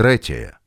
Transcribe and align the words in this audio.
третье. 0.00 0.58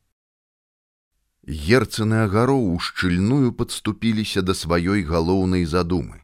Герцаны 1.42 2.18
агароў 2.24 2.68
ушчыльную 2.72 3.50
падступіліся 3.60 4.42
да 4.46 4.54
сваёй 4.54 5.02
галоўнай 5.08 5.64
задумы 5.72 6.20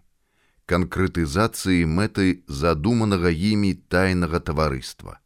канкрэтызацыі 0.71 1.88
мэты 1.96 2.26
задуманага 2.60 3.34
імі 3.34 3.72
тайнага 3.90 4.38
таварыства. 4.38 5.18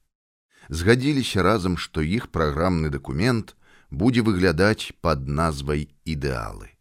Згадзіліся 0.71 1.45
разам 1.45 1.77
што 1.77 2.01
іх 2.01 2.33
праграмны 2.33 2.89
дакумент 2.89 3.53
будзе 3.91 4.25
выглядаць 4.25 4.97
пад 5.05 5.29
назвай 5.29 5.85
ідэалы 6.17 6.73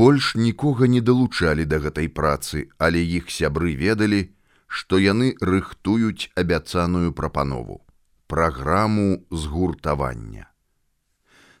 больш 0.00 0.34
нікога 0.48 0.88
не 0.94 1.04
далучалі 1.10 1.68
да 1.74 1.84
гэтай 1.88 2.08
працы 2.08 2.68
але 2.78 3.04
іх 3.04 3.28
сябры 3.40 3.76
ведалі 3.84 4.26
што 4.66 4.96
яны 4.96 5.34
рыхтуюць 5.52 6.32
абяцаную 6.44 7.12
прапанову 7.12 7.82
праграму 8.26 9.22
згуртавання 9.30 10.50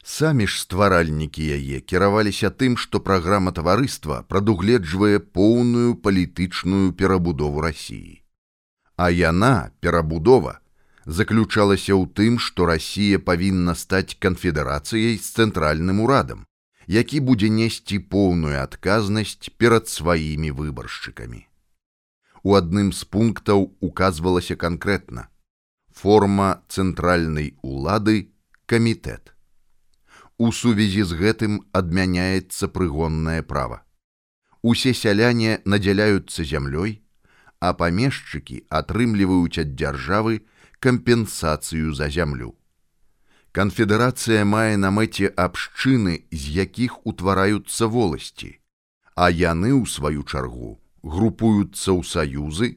Самі 0.08 0.46
ж 0.46 0.60
стваральнікі 0.62 1.46
яе 1.54 1.80
кіраваліся 1.80 2.50
тым, 2.50 2.76
што 2.78 3.00
праграма 3.02 3.50
таварыства 3.50 4.22
прадугледжвае 4.30 5.18
поўную 5.18 5.96
палітычную 6.04 6.92
перабудову 6.92 7.64
рассіі. 7.64 8.22
А 8.96 9.10
яна, 9.10 9.70
перабудова, 9.80 10.60
заключалася 11.06 11.98
ў 11.98 12.06
тым, 12.06 12.38
што 12.38 12.70
Расія 12.70 13.18
павінна 13.18 13.74
стаць 13.74 14.14
канфедэрацыяй 14.14 15.18
з 15.18 15.26
цэнтральным 15.26 16.02
урадам, 16.06 16.46
які 16.86 17.20
будзе 17.20 17.50
несці 17.50 17.98
поўную 17.98 18.62
адказнасць 18.62 19.50
перад 19.58 19.90
сваімі 19.90 20.54
выбаршчыкамі. 20.54 21.46
У 22.46 22.54
адным 22.54 22.94
з 22.94 23.02
пунктаў 23.10 23.74
указвалася 23.82 24.54
канкрэтна: 24.54 25.26
форма 25.96 26.62
цэнтральнай 26.68 27.54
улады 27.62 28.28
камітэт. 28.68 29.32
У 30.36 30.52
сувязі 30.52 31.02
з 31.08 31.16
гэтым 31.16 31.52
адмяняецца 31.72 32.68
прыгоннае 32.68 33.40
права. 33.42 33.80
Усе 34.60 34.92
сяляне 34.92 35.62
надзяляюцца 35.64 36.44
зямлёй, 36.44 37.00
а 37.60 37.72
памешчыкі 37.72 38.62
атрымліваюць 38.68 39.64
ад 39.64 39.72
дзяржавы 39.80 40.44
кампенсацыю 40.84 41.96
за 41.96 42.12
зямлю. 42.12 42.52
Канфедэрацыя 43.56 44.44
мае 44.44 44.76
на 44.76 44.92
мэце 44.92 45.32
абшчыны, 45.32 46.28
з 46.30 46.42
якіх 46.60 47.00
утвараюцца 47.08 47.88
воласці, 47.88 48.60
а 49.16 49.32
яны 49.32 49.72
ў 49.72 49.88
сваю 49.88 50.28
чаргу 50.28 50.76
групуюцца 51.06 51.94
ў 51.94 52.02
саюзы, 52.02 52.68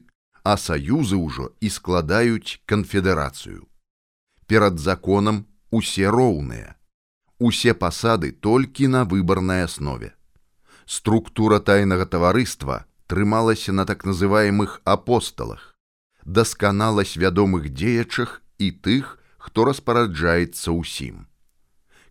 а 0.44 0.56
саюзы 0.56 1.16
ўжо 1.16 1.52
і 1.60 1.68
складаюць 1.68 2.60
канфедэрацыю. 2.66 3.66
Перад 4.46 4.78
законам 4.78 5.46
усе 5.70 6.10
роўныя 6.10 6.80
усе 7.40 7.72
пасады 7.74 8.30
толькі 8.30 8.86
на 8.86 9.02
выбарнай 9.08 9.64
аснове. 9.64 10.12
Структура 10.84 11.58
тайнага 11.58 12.06
таварыства 12.06 12.84
трымалася 13.08 13.72
на 13.72 13.86
так 13.88 14.04
называемых 14.04 14.80
апосталах, 14.84 15.74
дасканала 16.24 17.04
свядомых 17.04 17.72
дзеячах 17.72 18.42
і 18.58 18.70
тых, 18.70 19.16
хто 19.40 19.64
распараджаецца 19.64 20.76
ўсім. 20.76 21.26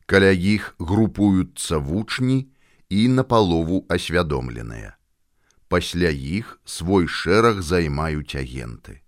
Каля 0.09 0.33
іх 0.33 0.73
групуюцца 0.79 1.77
вучні 1.77 2.49
і 2.89 3.07
напалову 3.13 3.85
асвядомленыя. 3.87 4.97
Пасля 5.69 6.09
іх 6.09 6.57
свой 6.65 7.05
шэраг 7.05 7.61
займаюць 7.61 8.33
агенты. 8.33 9.05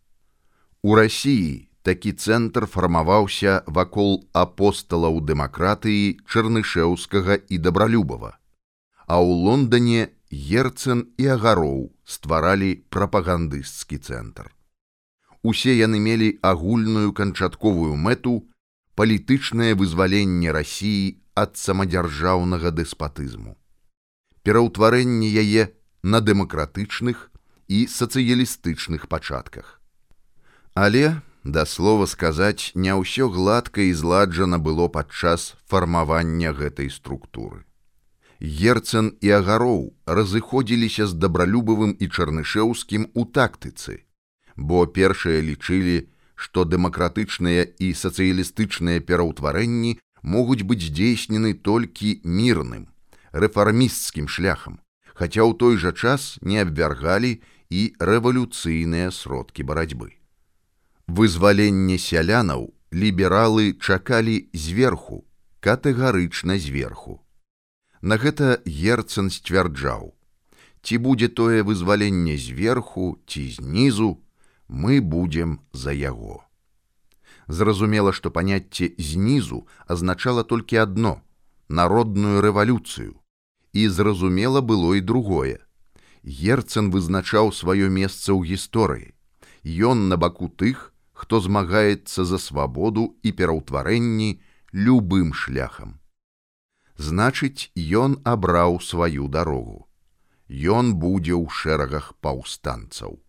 У 0.85 0.93
рассіі 0.93 1.67
такі 1.81 2.13
цэнтр 2.13 2.67
фармаваўся 2.69 3.63
вакол 3.65 4.29
апосталаў 4.37 5.17
дэмакратыі 5.25 6.21
чарнышеўскага 6.29 7.41
і 7.49 7.57
дабралюбава. 7.57 8.37
А 9.09 9.17
ў 9.17 9.29
Лондоне 9.49 10.13
герцэн 10.29 11.09
і 11.17 11.33
агароў 11.35 11.89
стваралі 12.05 12.85
прапагандысцкі 12.93 13.97
цэнтр. 13.97 14.53
Усе 15.41 15.73
яны 15.73 15.97
мелі 15.97 16.37
агульную 16.45 17.09
канчатковую 17.17 17.97
мэту 17.97 18.37
палітычнае 18.93 19.73
вызваленне 19.73 20.53
рассіі 20.53 21.17
ад 21.33 21.57
самадзяржаўнага 21.57 22.69
дэспатызму. 22.69 23.57
Пераўтварэнне 24.45 25.29
яе 25.41 25.73
на 26.03 26.21
дэмакратычных 26.21 27.31
і 27.67 27.87
сацыялістычных 27.87 29.07
пачатках. 29.07 29.81
Але 30.73 31.21
да 31.43 31.65
слова 31.65 32.05
сказаць 32.05 32.71
не 32.75 32.93
ўсё 32.93 33.27
гладка 33.29 33.81
і 33.81 33.93
зладжана 33.93 34.59
было 34.59 34.87
падчас 34.87 35.57
фармавання 35.65 36.53
гэтай 36.53 36.89
структуры 36.93 37.65
герцэн 38.41 39.13
і 39.21 39.29
агароў 39.37 39.93
разыходзіліся 40.05 41.05
з 41.07 41.13
дабралюбавым 41.13 41.93
і 41.97 42.09
чарнышеўскім 42.09 43.09
у 43.13 43.25
тактыцы 43.25 44.05
бо 44.57 44.85
першыя 44.85 45.41
лічылі 45.41 46.09
што 46.35 46.65
дэмакратычныя 46.65 47.65
і 47.77 47.93
сацыялістычныя 47.93 49.01
пераўтварэнні 49.05 49.97
могуць 50.21 50.65
быць 50.65 50.85
здзейснены 50.85 51.53
толькі 51.53 52.21
мірным 52.25 52.89
рэфармісцкім 53.33 54.29
шляхам 54.29 54.81
хаця 55.21 55.45
ў 55.45 55.53
той 55.61 55.77
жа 55.77 55.93
час 55.93 56.25
не 56.41 56.57
абвяргалі 56.65 57.31
і 57.69 57.81
рэвалюцыйныя 58.11 59.13
сродкі 59.13 59.69
барацьбы 59.69 60.09
вызваленне 61.19 62.01
сялянаў 62.01 62.65
лібералы 63.03 63.77
чакалі 63.77 64.49
зверху 64.53 65.21
катэгарычна 65.61 66.57
зверху. 66.57 67.21
На 68.01 68.17
гэта 68.17 68.61
герцэн 68.65 69.29
сцвярджаў. 69.29 70.15
Ці 70.81 70.97
будзе 70.97 71.27
тое 71.29 71.61
вызваленне 71.61 72.37
зверху 72.41 73.21
ці 73.27 73.43
знізу 73.61 74.17
мы 74.67 75.01
будзем 75.01 75.59
за 75.73 75.93
яго 75.93 76.41
зразумела 77.51 78.13
што 78.13 78.31
паняцце 78.31 78.91
знізу 78.97 79.67
азначала 79.85 80.43
толькі 80.43 80.81
адно 80.83 81.21
народную 81.67 82.41
рэвалюцыю 82.41 83.20
і 83.73 83.87
зразумела 83.87 84.61
было 84.61 84.95
і 84.99 85.01
другое 85.01 85.57
герцэн 86.23 86.91
вызначаў 86.95 87.51
сваё 87.55 87.89
месца 87.89 88.31
ў 88.33 88.53
гісторыі 88.53 89.11
ён 89.91 90.07
на 90.09 90.17
баку 90.17 90.49
тых 90.49 90.91
хто 91.21 91.39
змагаецца 91.39 92.25
за 92.25 92.37
свабоду 92.41 93.03
і 93.21 93.31
пераўтварэнні 93.39 94.41
любым 94.73 95.33
шляхам. 95.37 95.99
Значыць, 96.97 97.69
ён 97.77 98.17
абраў 98.25 98.81
сваю 98.81 99.27
дарогу. 99.27 99.87
Ён 100.49 100.93
будзе 100.97 101.37
ў 101.37 101.45
шэрагах 101.49 102.13
паўстанцаў. 102.25 103.21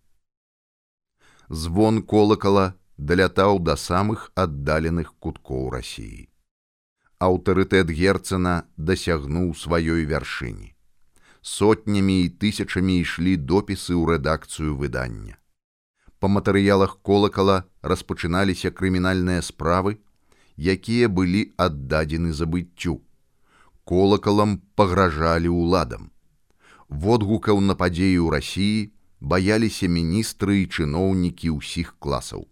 Звон 1.49 2.01
колакала 2.01 2.73
далятаў 2.97 3.61
да 3.61 3.77
самых 3.77 4.31
аддаленых 4.33 5.13
куткоў 5.19 5.69
рассіі. 5.77 6.32
Аўтарытэт 7.23 7.93
герцана 7.99 8.55
дасягнуў 8.77 9.53
сваёй 9.55 10.03
вяршыні. 10.09 10.73
Сотнямі 11.41 12.17
і 12.25 12.33
тысячамі 12.41 12.99
ішлі 13.03 13.37
допісы 13.53 13.95
ў 13.95 14.17
рэдакцыю 14.17 14.75
выдання 14.75 15.39
па 16.23 16.29
матэрыялах 16.31 16.91
колакала 17.03 17.55
распачыналіся 17.91 18.69
крымінальныя 18.71 19.43
справы, 19.43 19.97
якія 20.73 21.09
былі 21.17 21.41
аддадзены 21.65 22.31
забыццю. 22.37 22.93
Колакалам 23.83 24.53
пагражалі 24.79 25.51
ўладам. 25.51 26.05
Водгукаў 26.87 27.59
на 27.59 27.75
падзеі 27.75 28.23
ў 28.23 28.31
рассіі 28.37 28.79
баяліся 29.19 29.91
міністры 29.91 30.63
і 30.63 30.69
чыноўнікі 30.71 31.51
ўсіх 31.59 31.91
класаў. 31.99 32.47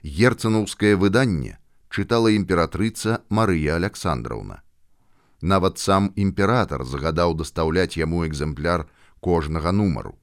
Герцанаўскае 0.00 0.96
выданне 0.96 1.60
чытала 1.96 2.28
імператрыца 2.36 3.24
Марыя 3.30 3.80
Александраўна. 3.80 4.60
Нават 5.40 5.80
сам 5.80 6.12
імператар 6.16 6.84
загадаў 6.84 7.32
дастаўляць 7.40 7.96
яму 7.96 8.26
экземпляр 8.28 8.84
кожнага 9.24 9.72
нумару 9.72 10.16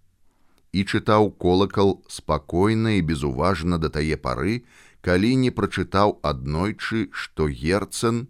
і 0.74 0.83
чытаў 0.83 1.31
колакал 1.38 2.01
спакойна 2.09 2.97
і 2.97 3.06
безуважна 3.09 3.77
да 3.77 3.89
тае 3.94 4.18
пары, 4.18 4.65
калі 5.06 5.31
не 5.45 5.51
прачытаў 5.53 6.18
аднойчы, 6.25 7.09
што 7.13 7.47
герцэн 7.47 8.25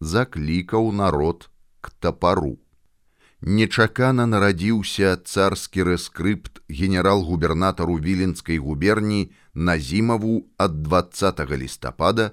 заклікаў 0.00 0.92
народ 0.92 1.48
к 1.80 1.92
тапару. 2.00 2.56
Нечакана 3.44 4.24
нарадзіўся 4.24 5.16
царскі 5.28 5.84
рэскрыпт 5.90 6.64
генерал-губернатару 6.68 7.98
віленскай 8.00 8.56
губерніі 8.56 9.28
на 9.52 9.76
зімаву 9.78 10.48
ад 10.56 10.80
20 10.82 11.44
лістапада 11.52 12.32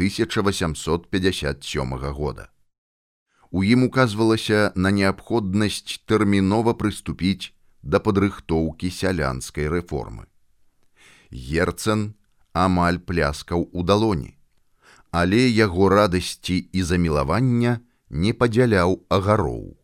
1857 0.00 1.94
года. 2.16 2.48
У 3.50 3.64
ім 3.64 3.84
указвалася 3.84 4.72
на 4.74 4.90
неабходнасць 4.90 6.00
тэрмінова 6.08 6.72
прыступіць 6.72 7.52
да 7.82 8.00
падрыхтоўкі 8.00 8.88
сялянскай 8.88 9.68
рэформы. 9.68 10.24
Герцэн 11.28 12.16
амаль 12.52 12.98
пляскаў 13.04 13.68
у 13.72 13.82
далоні. 13.84 14.40
але 15.10 15.50
яго 15.50 15.88
радасці 15.88 16.56
і 16.72 16.82
замілавання 16.82 17.80
не 18.10 18.32
падзяляў 18.32 19.02
агароў. 19.10 19.76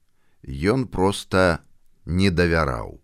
Ён 0.47 0.87
проста 0.87 1.67
не 2.07 2.31
давяраў. 2.31 3.03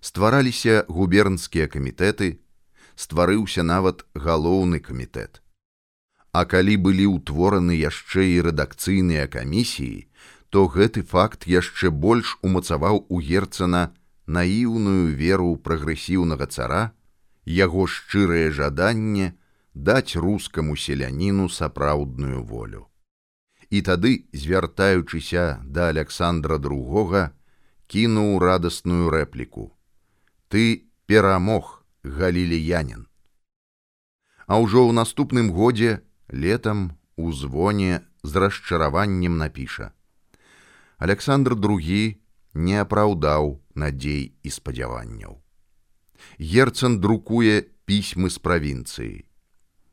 Ствараліся 0.00 0.86
губернскія 0.88 1.66
камітэты, 1.66 2.38
стварыўся 2.94 3.66
нават 3.66 4.06
галоўны 4.14 4.78
камітэт. 4.78 5.39
А 6.32 6.44
калі 6.46 6.76
былі 6.86 7.06
ўтвораны 7.18 7.74
яшчэ 7.74 8.26
і 8.32 8.36
рэдакцыйныя 8.46 9.26
камісіі, 9.26 10.06
то 10.50 10.66
гэты 10.66 11.02
факт 11.02 11.46
яшчэ 11.50 11.90
больш 11.90 12.38
умацаваў 12.46 13.06
у 13.08 13.18
герцана 13.18 13.90
наіўную 14.26 15.10
веру 15.14 15.56
прагрэсіўнага 15.56 16.46
цара, 16.46 16.82
яго 17.46 17.86
шчырае 17.86 18.50
жаданне 18.54 19.34
даць 19.74 20.14
рускаму 20.14 20.76
селяніну 20.76 21.48
сапраўдную 21.48 22.42
волю. 22.44 22.86
І 23.70 23.82
тады, 23.86 24.26
звяртаючыся 24.34 25.62
да 25.64 25.90
Александра 25.94 26.58
II, 26.58 27.30
кінуў 27.86 28.38
радасную 28.38 29.10
рэпліку: 29.10 29.70
«Ты 30.50 30.90
перамог, 31.06 31.82
галіліянин. 32.02 33.06
А 34.46 34.58
ўжо 34.58 34.86
ў 34.86 34.92
наступным 34.94 35.50
годзе 35.54 36.02
летам 36.32 36.92
у 37.16 37.32
звоне 37.32 38.00
з 38.22 38.36
расчараваннем 38.36 39.36
напіша: 39.36 39.92
Александр 40.98 41.52
II 41.52 42.16
не 42.54 42.80
апраўдаў 42.80 43.60
надзей 43.74 44.32
і 44.42 44.50
спадзяванняў. 44.50 45.40
Герцан 46.38 47.00
друкуе 47.00 47.66
пісьмы 47.84 48.30
з 48.30 48.38
правінцыі. 48.38 49.24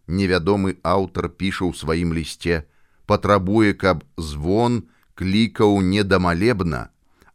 Невядомы 0.07 0.77
аўтар 0.83 1.29
піша 1.29 1.65
ў 1.65 1.73
сваім 1.75 2.13
лісце, 2.13 2.63
патрабуе, 3.05 3.73
каб 3.73 4.05
звон 4.15 4.87
клікаў 5.15 5.81
не 5.81 6.03
дамалебна, 6.03 6.89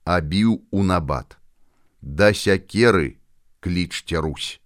а 0.05 0.21
біў 0.21 0.63
у 0.71 0.83
набат. 0.83 1.37
Да 2.01 2.33
сякеры 2.33 3.19
клічце 3.61 4.23
Русь. 4.23 4.62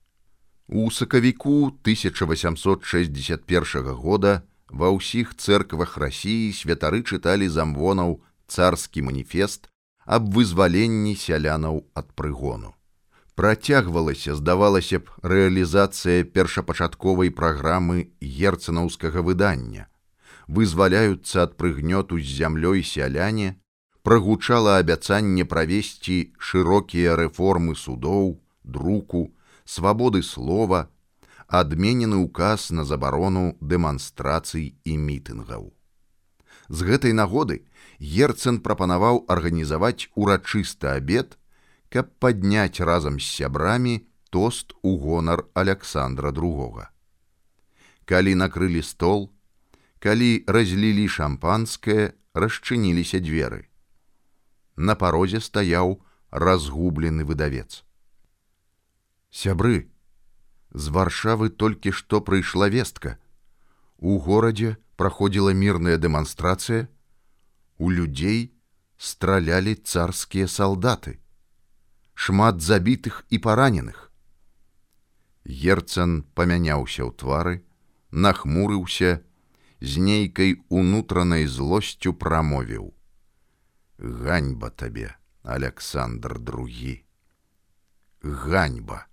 У 0.68 0.90
сакавіку 0.90 1.66
1861 1.66 3.84
года 3.94 4.42
ва 4.66 4.90
ўсіх 4.90 5.38
цэрквах 5.38 5.94
рассіі 5.94 6.50
святары 6.50 7.06
чыталі 7.06 7.46
замвонаў 7.46 8.18
царскі 8.50 9.06
маніфест 9.06 9.70
аб 10.02 10.26
вызваленні 10.34 11.14
сялянаў 11.14 11.86
ад 11.94 12.10
прыгону. 12.18 12.74
Працягвалася, 13.38 14.34
здавалася 14.34 14.98
б, 14.98 15.06
рэалізацыя 15.22 16.26
першапачатковай 16.34 17.30
праграмы 17.30 18.10
герцанаўскага 18.18 19.22
выдання. 19.22 19.86
Вызваляюцца 20.50 21.46
ад 21.46 21.54
прыгнёту 21.54 22.18
з 22.18 22.42
зямлёй 22.42 22.82
сяляне, 22.82 23.62
прагучала 24.02 24.82
абяцанне 24.82 25.46
правесці 25.46 26.34
шырокія 26.42 27.14
рэформы 27.14 27.78
судоў, 27.78 28.42
друку, 28.66 29.30
свабоды 29.66 30.22
слова, 30.22 30.88
адменены 31.46 32.22
ўказ 32.24 32.70
на 32.70 32.86
забарону 32.86 33.58
дэманстрацый 33.60 34.78
і 34.84 34.92
мітынгаў. 34.96 35.74
З 36.68 36.78
гэтай 36.82 37.12
нагоды 37.14 37.62
Герцэн 38.00 38.58
прапанаваў 38.60 39.24
арганізаваць 39.30 40.10
урачысты 40.14 40.90
абед, 40.96 41.38
каб 41.88 42.10
падняць 42.18 42.82
разам 42.82 43.20
з 43.22 43.26
сябрамі 43.26 44.06
тост 44.30 44.74
у 44.82 44.98
гонар 44.98 45.46
Александра 45.54 46.34
II. 46.34 46.90
Калі 48.04 48.32
накрылі 48.34 48.82
стол, 48.82 49.30
калі 49.98 50.44
разлілі 50.46 51.06
шампанское, 51.08 52.14
расчыніліся 52.34 53.22
дзверы. 53.22 53.70
На 54.76 54.94
парозе 54.94 55.40
стаяў 55.40 56.02
разгублены 56.30 57.24
выдавец. 57.24 57.85
Сябры, 59.36 59.92
з 60.72 60.88
варшавы 60.96 61.50
толькі 61.62 61.92
што 61.92 62.20
прыйшла 62.24 62.68
вестка. 62.72 63.18
У 63.98 64.16
горадзе 64.26 64.76
праходзіла 64.96 65.52
мірная 65.52 65.96
дэманстрацыя, 66.00 66.86
у 67.76 67.90
людзей 67.92 68.54
стралялі 68.96 69.74
царскія 69.76 70.48
салдаты, 70.48 71.20
шмат 72.14 72.62
забітых 72.64 73.18
і 73.28 73.40
параненых. 73.46 73.98
Герцан 75.44 76.22
памяняўся 76.32 77.04
ў 77.04 77.12
твары, 77.22 77.54
нахмурыўся, 78.10 79.20
з 79.84 80.00
нейкай 80.06 80.56
унутранай 80.72 81.44
злосцю 81.44 82.14
прамовіў: 82.24 82.88
«Ганьба 84.24 84.72
табе, 84.72 85.12
Александр 85.42 86.38
другі. 86.40 87.04
Ганьба. 88.24 89.04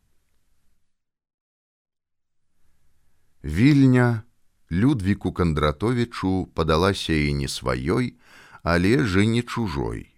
Вільня 3.43 4.23
Людвіку 4.71 5.31
Кандратовічу 5.31 6.47
падалася 6.53 7.13
і 7.13 7.33
не 7.33 7.47
сваёй, 7.47 8.13
але 8.63 9.03
же 9.03 9.25
не 9.25 9.43
чужой. 9.43 10.15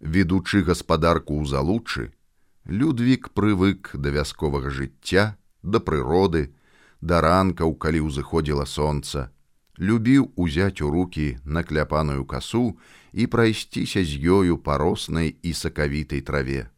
Ведучы 0.00 0.64
гаспадарку 0.64 1.36
ў 1.36 1.44
залучы, 1.44 2.16
Людвік 2.64 3.28
прывык 3.36 3.92
да 3.92 4.08
вясковага 4.08 4.72
жыцця, 4.72 5.36
да 5.62 5.76
прыроды, 5.78 6.56
да 7.04 7.20
ранкаў, 7.20 7.76
калі 7.76 8.08
ўзыходзіла 8.08 8.64
сонца, 8.64 9.28
любіў 9.76 10.32
узяць 10.36 10.80
у 10.80 10.88
руки 10.88 11.36
накляпаную 11.44 12.24
касу 12.24 12.80
і 13.12 13.26
прайсціся 13.28 14.00
з 14.00 14.16
ёю 14.24 14.56
па 14.56 14.80
роснай 14.80 15.36
і 15.42 15.52
сакавітай 15.52 16.24
траве. 16.24 16.72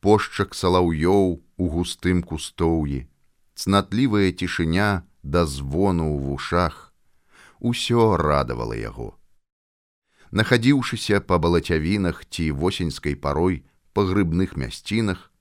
Пошчак 0.00 0.56
салаўёў 0.56 1.44
у 1.60 1.64
густым 1.68 2.24
кустоўі, 2.24 3.04
цнатлівая 3.56 4.30
цішыня 4.32 5.08
да 5.24 5.46
звону 5.48 6.12
ў 6.12 6.16
вушах. 6.28 6.92
Усё 7.58 8.16
радавала 8.20 8.76
яго. 8.76 9.16
Нахадзіўшыся 10.30 11.24
па 11.24 11.40
балацявінах 11.40 12.22
ці 12.28 12.52
восеньскай 12.52 13.16
парой 13.16 13.64
па 13.96 14.04
грыбных 14.04 14.60
мясцінах 14.60 15.32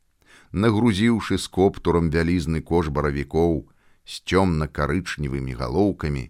нагрузіўшы 0.56 1.38
з 1.38 1.48
коптурам 1.52 2.08
вялізны 2.16 2.62
кош 2.64 2.88
баравікоў 2.88 3.68
з 4.08 4.14
цёмна-карычневымі 4.32 5.58
галоўкамі 5.60 6.24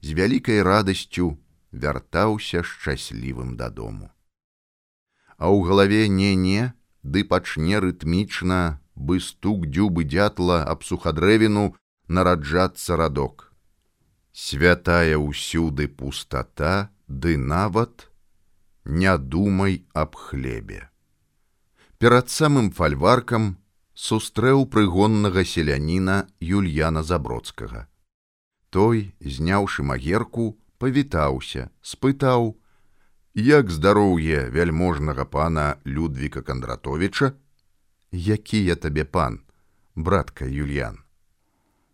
з 0.00 0.08
вялікай 0.16 0.62
радасцю 0.62 1.36
вяртаўся 1.72 2.62
шчаслівым 2.62 3.56
дадому. 3.60 4.08
А 5.36 5.52
ў 5.52 5.68
галаве 5.68 6.08
не 6.08 6.32
не 6.34 6.72
ды 7.04 7.28
пачне 7.28 7.76
рытмічна 7.84 8.80
бы 8.96 9.20
стук 9.20 9.68
дзюбы 9.68 10.04
дятла 10.04 10.64
аб 10.64 10.82
сухадрэвіну 10.82 11.76
нараджацца 12.08 12.96
радок. 12.96 13.52
Святая 14.32 15.20
ўсюды 15.20 15.88
пустата, 15.88 16.90
ды 17.06 17.36
нават 17.36 18.08
не 18.84 19.12
думай 19.18 19.86
аб 19.92 20.16
хлебе. 20.16 20.88
Перад 21.98 22.28
самым 22.28 22.72
фальваркам 22.72 23.56
сустрэў 23.94 24.66
прыгоннага 24.68 25.44
селяніна 25.44 26.28
Юльяна 26.40 27.02
Забродскага. 27.02 27.88
Той, 28.68 29.14
зняўшы 29.20 29.82
магерку, 29.82 30.58
павітаўся, 30.78 31.70
спытаў: 31.80 32.56
«Як 33.34 33.70
здароўе 33.70 34.48
вяльможнага 34.52 35.24
пана 35.24 35.76
Людвіка 35.84 36.42
Кандратовича, 36.42 37.32
які 38.12 38.64
я 38.64 38.76
табе 38.76 39.04
пан 39.04 39.40
братка 39.94 40.44
юльян? 40.44 40.98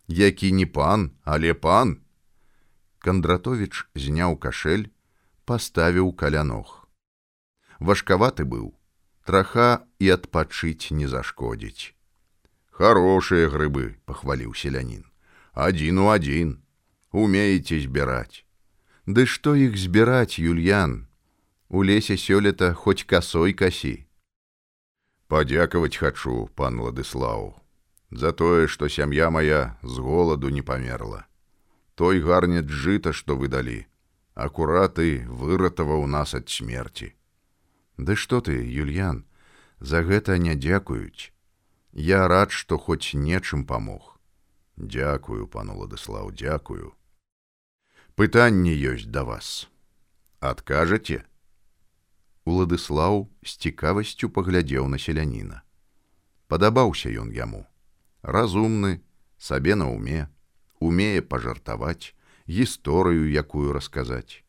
Які 0.07 0.51
не 0.51 0.65
пан 0.65 1.11
але 1.23 1.53
пан? 1.53 1.99
Кандратович 2.99 3.87
зняў 3.95 4.37
кашель 4.37 4.87
паставіў 5.45 6.13
каля 6.13 6.43
ног. 6.43 6.87
Важкаваты 7.79 8.45
быў 8.45 8.71
траха 9.25 9.83
і 9.99 10.09
адпачыць 10.15 10.91
не 10.91 11.07
зашкодзіць. 11.07 11.95
Хорошие 12.71 13.49
грыбы 13.49 13.95
пахваліў 14.05 14.55
селянін. 14.55 15.03
Адзін 15.53 15.99
у 15.99 16.07
адзін 16.09 16.63
умееце 17.11 17.79
збіраць. 17.79 18.45
Ды 19.05 19.25
што 19.27 19.55
іх 19.55 19.77
збіраць 19.77 20.39
юльян? 20.39 21.07
У 21.69 21.83
лесе 21.83 22.15
сёлета 22.17 22.73
хоць 22.73 23.03
касой 23.03 23.53
касі 23.53 24.02
Падзякаваць 25.33 25.97
хачу, 25.97 26.35
пан 26.53 26.77
Ладыслаў, 26.85 27.47
за 28.23 28.31
тое, 28.37 28.67
што 28.69 28.89
сям'я 28.95 29.31
моя 29.33 29.61
з 29.81 30.05
голаду 30.07 30.53
не 30.53 30.61
памерла. 30.61 31.25
Той 31.95 32.21
гарнет 32.21 32.69
жыта, 32.69 33.13
што 33.17 33.35
вы 33.35 33.49
далі, 33.49 33.79
акураты 34.35 35.25
выратаваў 35.25 36.05
нас 36.05 36.37
ад 36.37 36.53
смерці. 36.53 37.13
Ды 37.97 38.15
што 38.15 38.41
ты, 38.45 38.61
Юльян, 38.61 39.25
за 39.79 40.05
гэта 40.05 40.37
не 40.37 40.53
дзякуюць. 40.53 41.33
Я 41.91 42.27
рад, 42.27 42.51
што 42.51 42.77
хоць 42.77 43.17
нечым 43.17 43.65
памог. 43.65 44.19
Дякую, 44.77 45.47
пану 45.47 45.81
Ладыслаў, 45.81 46.29
дзякую. 46.29 46.93
пытанне 48.15 48.73
ёсць 48.93 49.09
да 49.09 49.23
вас 49.25 49.67
адкажаце 50.39 51.23
уладыслаў 52.45 53.29
з 53.43 53.51
цікавасцю 53.65 54.29
паглядзеў 54.29 54.87
на 54.87 54.99
селяніна. 54.99 55.63
Падабаўся 56.47 57.09
ён 57.09 57.31
яму. 57.31 57.65
Разумны 58.21 59.01
сабе 59.37 59.75
на 59.75 59.89
уме 59.91 60.27
умее 60.79 61.21
пажартаваць 61.21 62.13
гісторыю 62.47 63.31
якую 63.31 63.71
расказаць. 63.73 64.43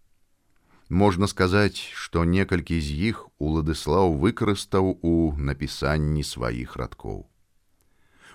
Можна 0.89 1.27
сказаць 1.27 1.79
што 1.79 2.25
некалькі 2.25 2.81
з 2.81 2.99
іх 3.11 3.25
уладыслаў 3.39 4.19
выкарыстаў 4.25 4.99
у 5.01 5.15
напісанні 5.39 6.23
сваіх 6.23 6.77
радкоў. 6.77 7.25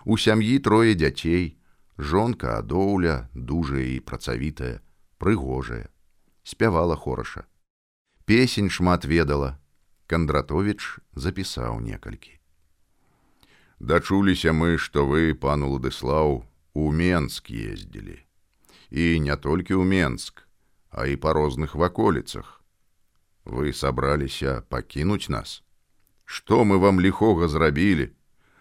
У 0.06 0.18
сям'і 0.18 0.58
трое 0.60 0.96
дзяцей 0.96 1.60
жонка 2.00 2.58
адоўля 2.64 3.30
дужая 3.36 3.86
і 3.86 4.00
працавітая 4.00 4.80
прыгожая 5.20 5.92
спявала 6.44 6.96
хораша 6.96 7.46
песень 8.30 8.70
шмат 8.78 9.10
ведала 9.10 9.52
кандратович 10.14 11.02
запісаў 11.26 11.82
некалькі 11.90 12.38
дачуліся 13.92 14.56
мы 14.62 14.72
што 14.88 15.10
вы 15.12 15.36
пан 15.46 15.68
уладыслаў 15.68 16.42
у 16.74 16.92
менск 17.04 17.50
ездзілі 17.50 18.20
і 18.90 19.20
не 19.20 19.36
толькі 19.38 19.78
ў 19.78 19.86
Менск, 19.86 20.46
а 20.90 21.06
і 21.06 21.16
па 21.16 21.34
розных 21.34 21.76
ваколіцах. 21.76 22.62
Вы 23.46 23.74
сабраліся 23.74 24.66
пакінуць 24.70 25.30
нас. 25.30 25.64
Што 26.26 26.66
мы 26.66 26.78
вам 26.78 27.02
ліхога 27.02 27.48
зрабілі, 27.48 28.14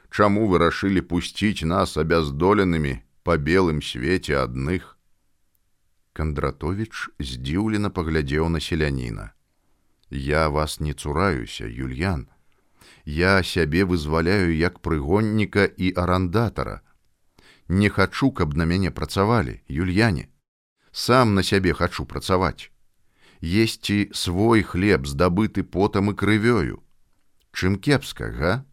Чаму 0.08 0.48
вы 0.48 0.56
рашылі 0.56 1.04
пусціць 1.04 1.68
нас 1.68 1.96
абяздоленымі 2.00 3.04
па 3.28 3.36
белым 3.36 3.84
свеце 3.84 4.40
адных? 4.40 4.96
Кандратович 6.16 7.12
здзіўлена 7.20 7.92
паглядзеў 7.92 8.48
на 8.48 8.56
селяніна. 8.56 9.36
Я 10.10 10.48
вас 10.48 10.80
не 10.80 10.94
цураюся, 10.94 11.66
Юльян. 11.66 12.28
Я 13.04 13.42
сябе 13.42 13.84
вызваляю 13.84 14.56
як 14.56 14.80
прыгонніка 14.80 15.64
і 15.64 15.92
арандатара, 15.96 16.80
не 17.68 17.88
хачу, 17.88 18.32
каб 18.32 18.56
на 18.56 18.64
мяне 18.64 18.90
працавалі, 18.90 19.60
Юльяне. 19.68 20.28
Сам 20.92 21.34
на 21.34 21.42
сябе 21.42 21.74
хачу 21.74 22.06
працаваць. 22.06 22.72
Есці 23.40 24.10
свой 24.12 24.62
хлеб 24.62 25.06
здабыты 25.06 25.62
потам 25.62 26.10
і 26.10 26.14
крывёю. 26.14 26.82
Чым 27.52 27.76
кепска, 27.76 28.32
га? 28.32 28.64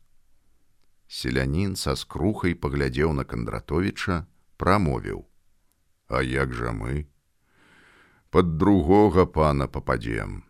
Селянін 1.07 1.75
са 1.75 1.95
скрухай 1.95 2.55
паглядзеў 2.55 3.13
на 3.13 3.23
кандратовіча, 3.23 4.25
прамовіў: 4.57 5.27
«А 6.07 6.23
як 6.23 6.53
жа 6.53 6.71
мы? 6.71 7.05
Пад 8.31 8.57
другога 8.57 9.25
пана 9.25 9.67
пападзем. 9.67 10.43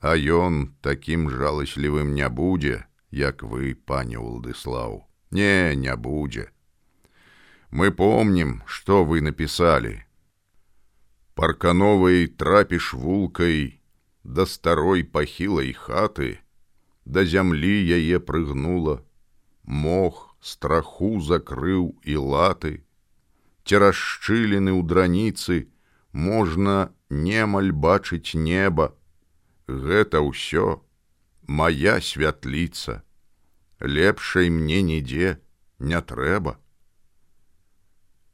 А 0.00 0.14
ён 0.16 0.74
такім 0.80 1.30
жаласлівым 1.30 2.14
не 2.14 2.28
будзе, 2.28 2.86
як 3.10 3.42
вы, 3.42 3.74
пане 3.74 4.18
Улдыслаў. 4.18 5.06
Не, 5.30 5.74
не 5.74 5.94
будзе. 5.96 6.50
Мы 7.70 7.90
помним, 7.90 8.62
что 8.66 9.04
вы 9.04 9.20
написали. 9.20 10.06
Паркановой 11.34 12.26
трапишь 12.26 12.92
вулкой 12.92 13.82
до 14.24 14.46
старой 14.46 15.04
пахилой 15.04 15.72
хаты, 15.72 16.40
до 17.04 17.24
земли 17.24 17.82
яе 17.82 18.20
прыгнула, 18.20 19.04
мох 19.62 20.36
страху 20.40 21.20
закрыў 21.20 21.98
і 22.04 22.16
латы, 22.16 22.84
цераз 23.64 23.96
шчыліны 23.96 24.72
ў 24.72 24.82
драніцы 24.84 25.56
можна 26.12 26.92
немаль 27.10 27.72
бачыць 27.72 28.34
неба. 28.34 28.94
Гэта 29.68 30.24
ўсё 30.24 30.80
моя 31.44 32.00
святліца, 32.00 33.04
лепшай 33.80 34.48
мне 34.48 34.80
нідзе 34.80 35.36
не 35.78 36.00
трэба. 36.00 36.56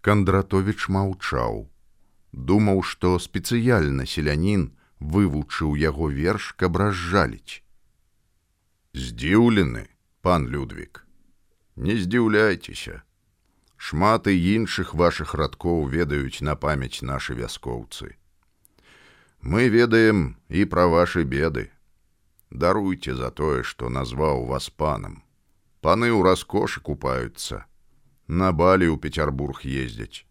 Кандратович 0.00 0.86
маўчаў. 0.88 1.66
Думаў, 2.30 2.82
што 2.82 3.18
спецыяльна 3.18 4.06
селянін 4.06 4.70
вывучыў 4.98 5.74
яго 5.74 6.10
верш, 6.10 6.54
каб 6.58 6.78
разжаліць. 6.78 7.62
Здзіўлены, 8.94 9.86
пан 10.22 10.46
Людвік, 10.46 11.06
не 11.76 11.98
здзіўляйцеся. 11.98 13.02
Шмат 13.76 14.30
і 14.30 14.38
іншых 14.38 14.94
вашых 14.94 15.34
радкоў 15.34 15.86
ведаюць 15.90 16.46
на 16.46 16.54
памяць 16.54 17.02
нашы 17.02 17.34
вяскоўцы. 17.34 18.14
Мы 19.44 19.68
ведаем 19.68 20.40
і 20.48 20.64
пра 20.64 20.86
вашы 20.88 21.22
беды. 21.28 21.68
Даруйце 22.48 23.12
за 23.12 23.28
тое, 23.28 23.60
што 23.60 23.90
назваў 23.92 24.46
вас 24.48 24.70
панам. 24.72 25.20
Паны 25.84 26.08
ў 26.08 26.24
раскошы 26.24 26.80
купаюцца, 26.80 27.68
на 28.24 28.56
балі 28.56 28.88
ў 28.88 28.96
Петербург 28.96 29.60
ездзяць. 29.68 30.24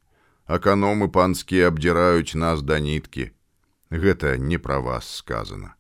Аканомы 0.50 1.14
панскія 1.14 1.70
абдзіраюць 1.70 2.34
нас 2.34 2.66
да 2.66 2.82
ніткі. 2.82 3.30
Гэта 3.94 4.42
не 4.42 4.58
пра 4.58 4.82
вас 4.82 5.06
сказано. 5.06 5.78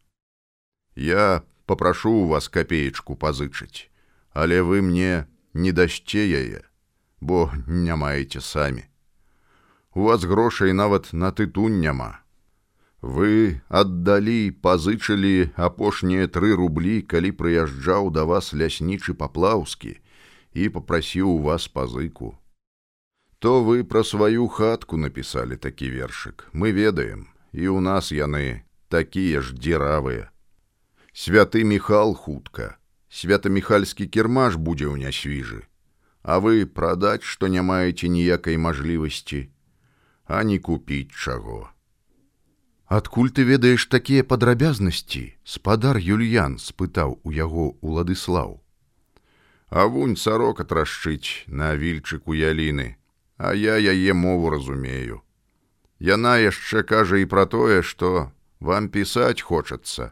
Я 0.94 1.42
попрашу 1.66 2.13
у 2.22 2.28
вас 2.30 2.54
капеечку 2.54 3.18
пазычыць, 3.18 3.90
але 4.30 4.62
вы 4.62 4.86
мне 4.86 5.25
не 5.58 5.74
дасце 5.74 6.22
яе, 6.22 6.62
бо 7.20 7.50
не 7.66 7.98
маеце 7.98 8.46
самі. 8.46 8.86
У 9.98 10.06
вас 10.06 10.22
грошай 10.22 10.70
нават 10.74 11.13
на 11.13 11.34
тытунь 11.34 11.82
няма. 11.82 12.23
Вы 13.03 13.60
аддалі, 13.67 14.55
пазычылі 14.63 15.51
апошнія 15.60 16.27
тры 16.31 16.55
рублі, 16.55 17.01
калі 17.03 17.36
прыязджаў 17.36 18.07
да 18.15 18.24
вас 18.24 18.55
ляснічы 18.55 19.12
паплаўскі, 19.12 20.00
і 20.55 20.69
попрасіў 20.72 21.27
у 21.36 21.41
вас 21.43 21.67
пазыку. 21.67 22.39
То 23.43 23.60
вы 23.67 23.83
пра 23.83 24.07
сваю 24.07 24.48
хатку 24.48 24.95
напісалі 24.95 25.60
такі 25.60 25.91
вершык, 25.91 26.48
мы 26.53 26.72
ведаем, 26.72 27.27
і 27.51 27.67
ў 27.75 27.83
нас 27.83 28.15
яны 28.15 28.63
такія 28.88 29.43
ж 29.43 29.51
дзіравыя. 29.51 30.31
Святы 31.12 31.67
Міхал 31.67 32.15
хутка, 32.15 32.79
святаміхальскі 33.12 34.07
кірмаш 34.07 34.55
будзе 34.55 34.88
ў 34.88 35.03
нясвіжы, 35.03 35.67
А 36.24 36.39
вы 36.39 36.63
прадаць, 36.65 37.27
што 37.27 37.51
не 37.51 37.60
маеце 37.60 38.07
ніякай 38.07 38.55
мажлівасці, 38.55 39.51
а 40.24 40.48
не 40.48 40.55
купіць 40.55 41.12
чаго. 41.12 41.67
Адкуль 42.88 43.32
ты 43.32 43.44
ведаеш 43.48 43.88
такія 43.88 44.24
падрабязнасці, 44.24 45.38
спадар 45.44 45.98
Юльян 45.98 46.60
спытаў 46.60 47.20
у 47.24 47.32
яго 47.32 47.78
уладыслаў. 47.82 48.60
А 49.70 49.86
вунь 49.88 50.16
сарока 50.16 50.63
трашчыць 50.63 51.48
на 51.48 51.74
вільчыку 51.74 52.34
яліны, 52.34 52.98
а 53.38 53.54
я 53.56 53.78
яе 53.80 54.13
мову 54.13 54.50
разумею. 54.50 55.24
Яна 56.00 56.38
яшчэ 56.38 56.84
кажа 56.84 57.18
і 57.18 57.25
пра 57.25 57.46
тое, 57.46 57.82
што 57.82 58.32
вам 58.60 58.90
пісаць 58.90 59.42
хочацца, 59.42 60.12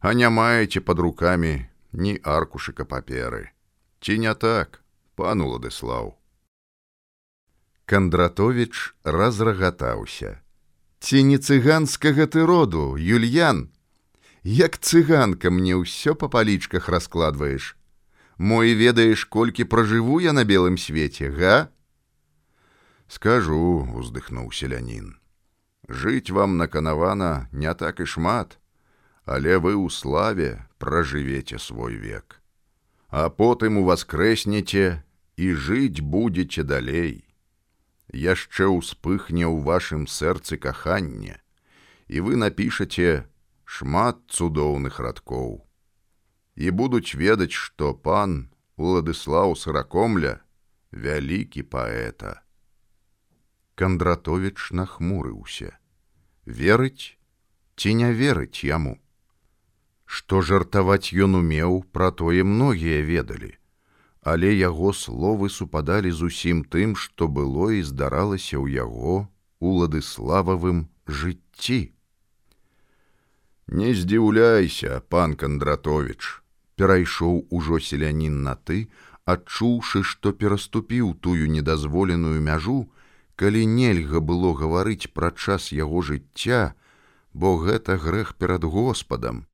а 0.00 0.12
не 0.12 0.28
маеце 0.28 0.82
пад 0.82 0.98
рукамі 0.98 1.54
ні 1.92 2.18
аркушыка 2.24 2.84
паперы. 2.84 3.54
Ці 4.02 4.18
не 4.18 4.34
так, 4.34 4.82
пан 5.14 5.40
Уладыслаў. 5.40 6.18
Кандратович 7.86 8.94
разрагатаўся. 9.04 10.42
Ці 11.02 11.18
не 11.26 11.36
цыганскага 11.42 12.30
ты 12.30 12.46
роду, 12.46 12.94
Юльян, 12.94 13.72
Як 14.46 14.78
цыганка 14.78 15.50
мне 15.50 15.74
ўсё 15.74 16.14
па 16.14 16.30
палічках 16.30 16.86
раскладваеш, 16.86 17.74
Мо 18.38 18.62
і 18.62 18.74
ведаеш, 18.78 19.26
колькі 19.26 19.66
пражыву 19.66 20.22
я 20.22 20.32
на 20.32 20.46
белым 20.46 20.78
свеце, 20.78 21.30
га? 21.34 21.74
Скажу, 23.10 23.82
уздыхнуў 23.98 24.54
селянін. 24.54 25.18
Жыць 25.90 26.30
вам 26.30 26.56
наканавана 26.56 27.50
не 27.50 27.74
так 27.74 27.98
і 27.98 28.06
шмат, 28.06 28.58
але 29.26 29.58
вы 29.58 29.74
ў 29.74 29.90
славе 29.90 30.66
пражывеце 30.78 31.58
свой 31.58 31.98
век. 31.98 32.38
А 33.10 33.26
потым 33.28 33.82
у 33.82 33.84
воскрэснеце 33.90 35.02
і 35.36 35.46
жыць 35.54 35.98
будзеце 35.98 36.62
далей. 36.62 37.26
Яшчэ 38.10 38.66
ўспыхне 38.66 39.46
ў 39.46 39.62
вашым 39.62 40.08
сэрцы 40.10 40.58
каханне, 40.58 41.38
і 42.08 42.26
вы 42.26 42.34
напішаце 42.36 43.28
шмат 43.64 44.18
цудоўных 44.28 44.98
радкоў 44.98 45.62
і 46.56 46.70
будуць 46.70 47.14
ведаць, 47.14 47.52
што 47.52 47.94
пан 47.94 48.48
Уладыслаў 48.76 49.54
сыракомля 49.56 50.40
вялікі 50.92 51.62
паэта. 51.62 52.42
Кандратович 53.76 54.72
нахмурыўся. 54.72 55.76
Верыць 56.44 57.16
ці 57.76 57.94
не 57.94 58.10
верыць 58.12 58.64
яму. 58.64 58.98
Што 60.04 60.42
жартаваць 60.42 61.12
ён 61.12 61.40
умеў, 61.40 61.84
пра 61.92 62.10
тое 62.10 62.44
многія 62.44 63.00
ведалі, 63.06 63.56
але 64.22 64.54
яго 64.54 64.92
словы 64.94 65.50
супадалі 65.50 66.10
зусім 66.14 66.62
тым, 66.64 66.94
што 66.94 67.26
было 67.26 67.74
і 67.74 67.82
здаралася 67.82 68.54
ў 68.62 68.78
яго 68.78 69.26
уладыслававым 69.58 70.86
жыцці. 71.10 71.90
Не 73.66 73.90
здзіўляйся, 73.98 75.02
пан 75.10 75.34
Кандратович, 75.34 76.42
перайшоў 76.78 77.46
ужо 77.50 77.82
селянін 77.82 78.42
на 78.46 78.54
ты, 78.54 78.86
адчуўшы, 79.26 80.06
што 80.06 80.32
пераступіў 80.32 81.14
тую 81.18 81.50
недазволеную 81.50 82.38
мяжу, 82.38 82.90
калі 83.34 83.66
нельга 83.66 84.22
было 84.22 84.54
гаварыць 84.54 85.10
пра 85.10 85.34
час 85.34 85.70
яго 85.74 86.02
жыцця, 86.02 86.74
бо 87.34 87.56
гэта 87.58 87.98
грэх 87.98 88.34
перад 88.38 88.62
Господам, 88.62 89.46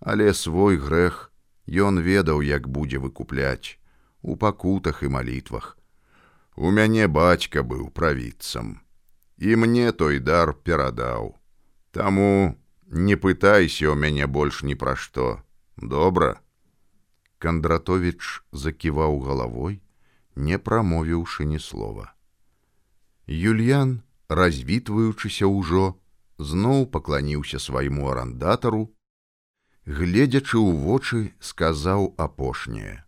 але 0.00 0.34
свой 0.34 0.78
грэх 0.78 1.30
ён 1.70 2.02
ведаў, 2.02 2.42
як 2.42 2.66
будзе 2.66 2.98
выкупляць 2.98 3.78
у 4.22 4.36
пакутах 4.36 5.02
і 5.02 5.08
малітвах. 5.08 5.78
У 6.56 6.70
мяне 6.70 7.06
бацька 7.06 7.62
быў 7.62 7.90
правіцам, 7.90 8.80
і 9.38 9.56
мне 9.56 9.92
той 9.92 10.18
дар 10.18 10.54
перадаў. 10.54 11.38
Таму 11.90 12.58
не 12.90 13.14
пытайся 13.16 13.86
ў 13.86 13.94
мяне 13.94 14.26
больш 14.26 14.62
ні 14.62 14.74
пра 14.74 14.96
што. 14.96 15.42
Добра. 15.76 16.42
Кандратович 17.38 18.42
заківаў 18.50 19.22
галавой, 19.22 19.80
не 20.34 20.58
прамовіўшы 20.58 21.46
ні 21.46 21.62
слова. 21.62 22.14
Юльян, 23.30 24.02
развітваючыся 24.28 25.46
ўжо, 25.46 25.94
зноў 26.38 26.86
пакланіўся 26.90 27.58
свайму 27.62 28.10
арандатару, 28.10 28.90
гледзячы 29.86 30.58
ў 30.58 30.70
вочы, 30.74 31.20
сказаў 31.38 32.14
апошняе: 32.18 33.04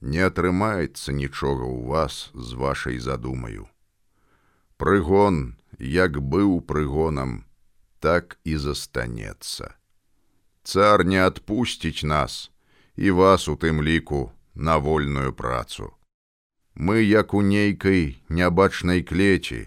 Не 0.00 0.22
атрымаецца 0.30 1.12
нічога 1.12 1.66
ў 1.66 1.86
вас 1.90 2.30
з 2.34 2.54
вашай 2.54 2.98
задумаю. 3.02 3.66
Прыгон, 4.78 5.58
як 5.78 6.22
быў 6.22 6.60
прыгонам, 6.62 7.42
так 7.98 8.38
і 8.44 8.54
застанецца. 8.56 9.74
Цар 10.62 11.02
не 11.04 11.18
адпусціць 11.18 12.06
нас 12.06 12.50
і 12.94 13.10
вас 13.10 13.48
у 13.48 13.56
тым 13.56 13.82
ліку 13.82 14.30
на 14.54 14.78
вольную 14.78 15.32
працу. 15.32 15.90
Мы 16.78 17.02
як 17.02 17.34
у 17.34 17.42
нейкай 17.42 18.22
нябачнай 18.28 19.02
клеці, 19.02 19.66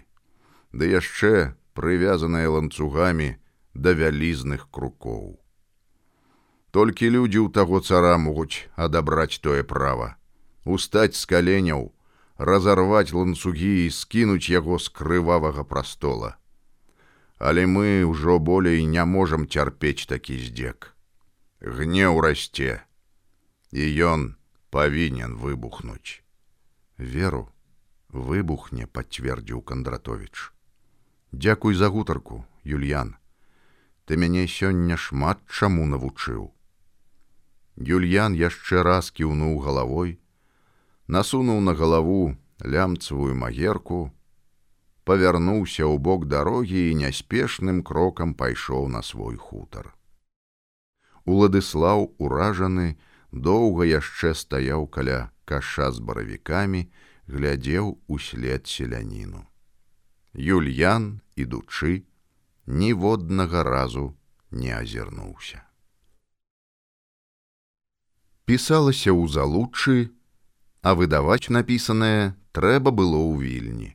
ды 0.72 0.88
яшчэ 0.88 1.52
прывязаныя 1.76 2.48
ланцугамі 2.48 3.36
да 3.74 3.92
вялізных 3.92 4.68
крукоў. 4.72 5.36
Толькі 6.72 7.12
людзі 7.12 7.44
ў 7.44 7.52
таго 7.52 7.84
цара 7.84 8.16
могуць 8.16 8.64
адабраць 8.80 9.36
тое 9.44 9.60
права, 9.60 10.16
устаць 10.64 11.16
з 11.18 11.24
каленяў, 11.26 11.90
разарваць 12.38 13.12
ланцугі 13.12 13.86
і 13.86 13.90
скінуць 13.90 14.50
яго 14.50 14.78
з 14.78 14.88
крывавага 14.88 15.64
прастола. 15.64 16.36
Але 17.38 17.66
мы 17.66 18.06
ўжо 18.06 18.38
болей 18.38 18.86
не 18.86 19.04
можам 19.04 19.46
цярпець 19.46 20.06
такі 20.06 20.38
здзек. 20.38 20.94
Гнеў 21.60 22.20
расце, 22.22 22.82
і 23.72 23.82
ён 24.06 24.34
павінен 24.70 25.34
выбухнуць. 25.36 26.22
Веру 26.98 27.50
выбухне, 28.12 28.86
пацвердзіў 28.86 29.62
Кандратович. 29.62 30.52
Дзякуй 31.32 31.74
за 31.74 31.88
гутарку, 31.88 32.46
Юльян. 32.62 33.16
Ты 34.06 34.16
мяне 34.16 34.46
сёння 34.46 34.96
шмат 34.96 35.40
чаму 35.48 35.86
навучыў. 35.86 36.52
Юльян 37.76 38.34
яшчэ 38.34 38.82
раз 38.82 39.10
кіўнуў 39.10 39.58
галавой, 39.64 40.21
насунуў 41.06 41.60
на 41.60 41.74
галаву 41.74 42.36
лямцавую 42.62 43.34
магерку, 43.34 44.10
павярнуўся 45.04 45.82
ў 45.86 45.98
бок 45.98 46.26
дарогі 46.30 46.90
і 46.90 46.98
няспешным 47.02 47.82
крокам 47.82 48.34
пайшоў 48.34 48.88
на 48.88 49.02
свой 49.02 49.36
хутар. 49.36 49.94
Уладыслаў 51.24 52.14
уражаны 52.18 52.98
доўга 53.32 53.86
яшчэ 53.86 54.34
стаяў 54.34 54.86
каля 54.86 55.30
каша 55.44 55.90
з 55.90 55.98
баравікамі, 55.98 56.86
глядзеў 57.26 57.98
услед 58.06 58.66
селяніну. 58.66 59.46
Юльян, 60.34 61.20
ідучы, 61.36 62.06
ніводнага 62.66 63.62
разу 63.62 64.14
не 64.50 64.72
азірнуўся 64.74 65.62
пісалася 68.52 69.10
ў 69.16 69.32
залучы, 69.32 69.96
а 70.82 70.94
выдаваць 70.98 71.50
напісанае 71.54 72.34
трэба 72.52 72.90
было 72.90 73.18
ў 73.18 73.32
вільні. 73.42 73.90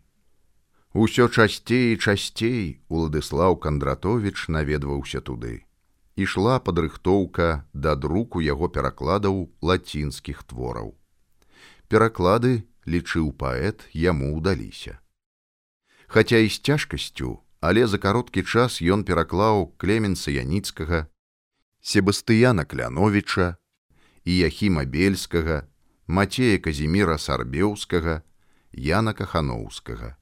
Усё 0.95 1.28
часцей 1.28 1.93
і 1.93 2.00
часцей 2.00 2.82
Уладыслаў 2.89 3.60
Кандратович 3.62 4.47
наведваўся 4.47 5.21
туды. 5.21 5.67
Ішла 6.15 6.58
падрыхтоўка 6.58 7.67
да 7.73 7.93
друку 7.95 8.41
яго 8.41 8.71
перакладаў 8.71 9.52
лацінскіх 9.62 10.41
твораў. 10.50 10.95
Пераклады, 11.91 12.65
лічыў 12.88 13.30
паэт, 13.38 13.86
яму 13.93 14.34
ўдаліся. 14.39 14.97
Хаця 16.08 16.39
і 16.39 16.50
з 16.50 16.58
цяжкасцю, 16.63 17.43
але 17.60 17.86
за 17.86 18.00
кароткі 18.00 18.41
час 18.41 18.82
ён 18.82 19.04
пераклаў 19.04 19.76
клеменса 19.78 20.32
яніцкага, 20.32 21.06
Себастыяна 21.82 22.65
Кляновича, 22.65 23.56
Іяхіма 24.26 24.84
бельскага, 24.84 25.67
Мацея 26.08 26.58
Казіміра 26.58 27.17
Сарбеўскага, 27.17 28.22
Яна 28.72 29.13
Кахановскага. 29.13 30.15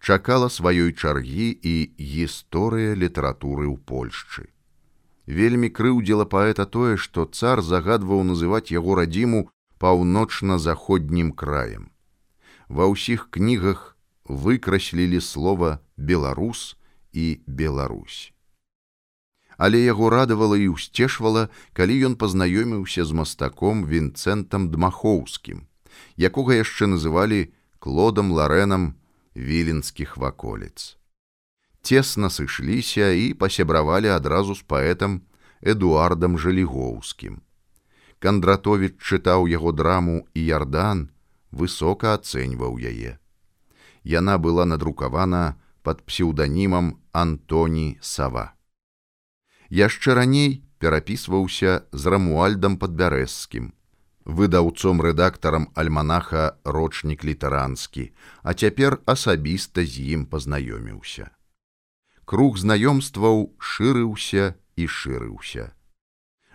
Чакала 0.00 0.48
сваёй 0.48 0.96
чаргі 0.96 1.48
і 1.60 1.92
гісторыя 2.00 2.96
літаратуры 2.96 3.68
ў 3.68 3.76
Польшчы. 3.84 4.48
Вельмі 5.28 5.68
крыўдзіла 5.68 6.24
паэта 6.24 6.64
тое, 6.64 6.96
што 6.96 7.28
цар 7.28 7.60
загадваў 7.60 8.24
называць 8.24 8.72
яго 8.72 8.96
радзіму 8.96 9.52
паўночна-заходнім 9.76 11.36
краем. 11.36 11.92
Ва 12.72 12.88
ўсіх 12.88 13.28
кнігах 13.28 14.00
выкраслілі 14.24 15.20
слова 15.20 15.84
беларус 15.96 16.80
і 17.12 17.44
Беларусь 17.44 18.33
але 19.56 19.80
яго 19.84 20.10
радавала 20.10 20.58
і 20.58 20.74
ўсцешвала, 20.74 21.48
калі 21.72 21.94
ён 22.10 22.14
пазнаёміўся 22.18 23.04
з 23.04 23.12
мастаком 23.12 23.86
вінцэнтам 23.86 24.70
дмахоўскім, 24.70 25.66
якога 26.18 26.58
яшчэ 26.58 26.90
называлі 26.90 27.54
клодам 27.78 28.32
ларэнам 28.32 28.94
віленскіх 29.34 30.16
ваколіц. 30.16 30.96
Цесна 31.84 32.30
сышліся 32.30 33.12
і 33.12 33.34
пасябравалі 33.34 34.08
адразу 34.08 34.54
з 34.54 34.62
паэтам 34.64 35.22
Эдуардам 35.60 36.38
Жалігоўскім. 36.38 37.40
Кандратович 38.18 38.96
чытаў 39.00 39.44
яго 39.48 39.72
драму 39.72 40.24
і 40.32 40.40
ярдан 40.40 41.12
высока 41.52 42.16
ацэньваў 42.16 42.80
яе. 42.80 43.20
Яна 44.04 44.40
была 44.40 44.64
надрукавана 44.64 45.60
пад 45.84 46.00
псеўданімам 46.08 46.96
Антоні 47.12 48.00
Сава 48.00 48.54
яшчэ 49.70 50.14
раней 50.14 50.64
перапісваўся 50.78 51.86
з 51.92 52.02
рамуальдам 52.06 52.76
падбярэзскім 52.76 53.72
выдаўцом 54.24 55.00
рэдактарам 55.04 55.68
альманаха 55.74 56.56
рочнік 56.64 57.24
літаранскі 57.24 58.10
а 58.42 58.54
цяпер 58.54 58.98
асабіста 59.06 59.84
з 59.84 60.00
ім 60.16 60.26
пазнаёміўся. 60.26 61.28
Круг 62.24 62.56
знаёмстваў 62.56 63.52
шырыўся 63.60 64.56
і 64.76 64.84
шырыўся. 64.88 65.76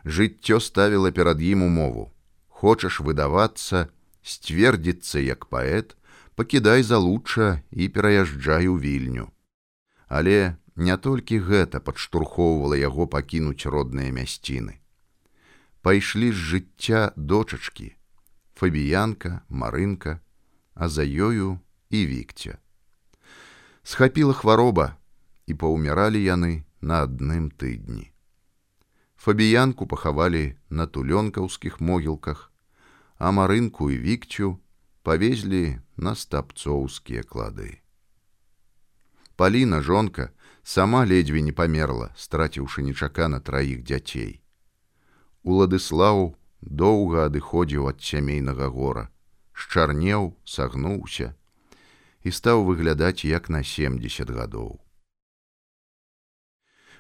Жыццё 0.06 0.58
ставіла 0.60 1.12
перад 1.12 1.42
ім 1.42 1.64
умову. 1.70 2.10
Хочаш 2.50 3.00
выдавацца 3.06 3.90
сцвердзіцца 4.26 5.22
як 5.22 5.46
паэт 5.46 5.94
пакідай 6.36 6.82
залучша 6.84 7.62
і 7.70 7.90
пераязджай 7.90 8.68
у 8.68 8.80
вільню. 8.80 9.30
Але 10.08 10.58
не 10.80 10.96
толькі 10.98 11.40
гэта 11.44 11.84
падштурхоўвала 11.84 12.80
яго 12.80 13.06
пакінуць 13.08 13.68
родныя 13.68 14.16
мясціны. 14.16 14.80
Пайшлі 15.84 16.32
з 16.32 16.40
жыцця 16.52 17.02
дочачкі, 17.16 17.96
фабіянка, 18.56 19.44
марынка, 19.50 20.20
а 20.76 20.88
за 20.88 21.04
ёю 21.04 21.60
і 21.90 22.06
вікця. 22.06 22.58
Схапіла 23.84 24.34
хвароба 24.34 24.96
і 25.48 25.54
паўміралі 25.60 26.24
яны 26.24 26.64
на 26.80 27.04
адным 27.04 27.52
тыдні. 27.52 28.12
Фабіянку 29.20 29.84
пахавалі 29.84 30.56
на 30.70 30.88
тулёнкаўскіх 30.88 31.84
могілках, 31.84 32.52
а 33.20 33.32
марынку 33.36 33.92
і 33.92 34.00
вікцю 34.00 34.56
павезлі 35.04 35.80
на 35.98 36.16
стапцоўскія 36.16 37.28
клады. 37.28 37.84
Паліна 39.36 39.82
жонка, 39.84 40.32
сама 40.64 41.06
ледзьве 41.06 41.42
не 41.42 41.52
памерла, 41.52 42.12
страціўшы 42.16 42.84
нечакана 42.84 43.40
траіх 43.40 43.84
дзяцей. 43.84 44.42
Уладыслаў 45.44 46.36
доўга 46.62 47.26
адыходзіў 47.30 47.88
ад 47.90 48.02
сямейнага 48.04 48.68
гора, 48.68 49.10
шчарнеў, 49.54 50.36
сагнуўся 50.46 51.34
і 52.24 52.32
стаў 52.36 52.66
выглядаць 52.68 53.24
як 53.24 53.50
на 53.50 53.64
70 53.64 54.30
гадоў. 54.30 54.80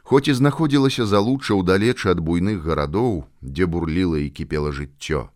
Хоць 0.09 0.27
і 0.31 0.33
знаходзілася 0.33 1.05
залуча 1.05 1.53
ўдалечы 1.53 2.09
ад 2.09 2.23
буйных 2.23 2.63
гарадоў, 2.63 3.27
дзе 3.43 3.67
бурліла 3.67 4.23
і 4.23 4.31
кіпела 4.31 4.71
жыццё, 4.71 5.27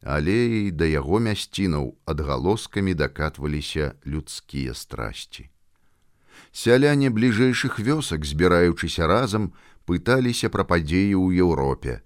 але 0.00 0.36
і 0.62 0.70
да 0.70 0.86
яго 0.86 1.18
мясцінаў 1.18 1.90
адгалоскамі 2.06 2.94
дакатваліся 2.94 3.92
людскія 4.06 4.72
страсці. 4.74 5.50
Сяляне 6.56 7.10
бліжэйшых 7.12 7.78
вёсак, 7.84 8.24
збіраючыся 8.24 9.06
разам, 9.06 9.52
пыталіся 9.84 10.48
пра 10.48 10.64
падзеі 10.64 11.12
ў 11.12 11.44
Еўропе, 11.44 12.00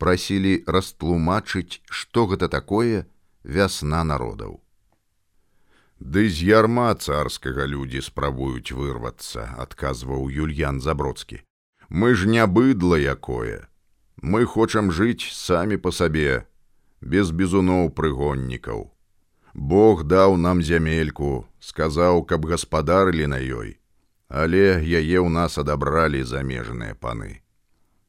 прасілі 0.00 0.52
растлумачыць, 0.64 1.84
што 1.92 2.24
гэта 2.30 2.48
такое 2.48 3.04
вясна 3.44 4.00
народаў. 4.00 4.62
Ды 6.00 6.24
з 6.32 6.48
ярма 6.48 6.88
царскага 6.94 7.68
людзі 7.68 8.00
спрабуюць 8.00 8.72
вырвацца, 8.72 9.44
адказваў 9.66 10.24
Юльян 10.32 10.80
Забродскі. 10.80 11.44
Мы 11.92 12.14
ж 12.16 12.32
не 12.32 12.46
быдла 12.46 12.96
якое. 12.96 13.68
Мы 14.16 14.48
хочам 14.48 14.88
жыць 14.88 15.28
самі 15.36 15.76
па 15.76 15.92
сабе, 15.92 16.48
без 17.04 17.30
бізуноў 17.30 17.92
прыгоннікаў. 17.92 18.88
Бог 19.52 20.04
даў 20.08 20.40
нам 20.40 20.64
зямельку, 20.64 21.44
сказаў, 21.60 22.24
каб 22.24 22.48
гаспадарылі 22.48 23.28
на 23.28 23.36
ёй, 23.36 23.76
але 24.32 24.80
яе 24.80 25.20
ў 25.20 25.28
нас 25.28 25.60
адабралі 25.60 26.24
замежныя 26.24 26.96
паны. 26.96 27.44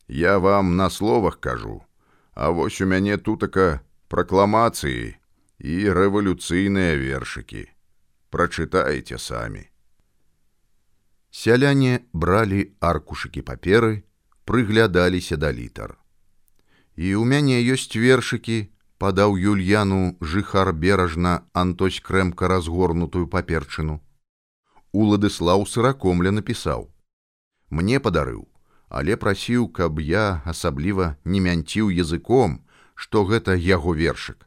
Я 0.08 0.40
вам 0.40 0.78
на 0.80 0.88
словах 0.90 1.40
кажу, 1.44 1.84
а 2.32 2.50
вось 2.56 2.80
у 2.80 2.88
мяне 2.88 3.20
тутака 3.20 3.84
пракламацыі 4.08 5.20
і 5.60 5.76
рэвалюцыйныя 6.00 6.96
вершыкі 6.96 7.68
прачытаеце 8.34 9.20
самі. 9.22 9.68
Сяляне 11.30 12.06
бралі 12.14 12.62
аркушыкі 12.80 13.44
паперы, 13.50 14.06
прыглядаліся 14.50 15.38
да 15.38 15.52
літар. 15.52 15.98
І 16.96 17.14
ў 17.18 17.24
мяне 17.30 17.60
ёсць 17.76 17.94
вершыкі, 17.94 18.58
падаў 19.02 19.38
Юльяну 19.38 20.18
жыхар 20.22 20.74
беражна 20.74 21.46
Антось 21.54 22.00
крэмка 22.00 22.48
разгорнутую 22.48 23.28
паперчыну. 23.28 24.00
Уладыслаў 24.94 25.66
сыракомля 25.66 26.32
напісаў: 26.32 26.90
«Мне 27.76 28.00
падарыў, 28.00 28.48
але 28.90 29.18
прасіў, 29.18 29.68
каб 29.68 30.00
я 30.00 30.42
асабліва 30.46 31.18
не 31.26 31.42
мянціў 31.42 31.90
языком, 31.90 32.62
што 32.94 33.26
гэта 33.26 33.58
яго 33.58 33.94
вершык. 33.98 34.46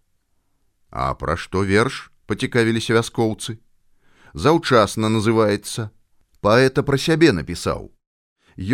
А 0.90 1.12
пра 1.14 1.36
што 1.36 1.66
верш 1.66 2.12
пацікавіліся 2.26 2.94
вяскоўцы. 2.94 3.58
Заўчасна 4.34 5.08
называется 5.08 5.90
паэта 6.46 6.82
пра 6.86 6.98
сябе 7.00 7.32
напісаў 7.32 7.90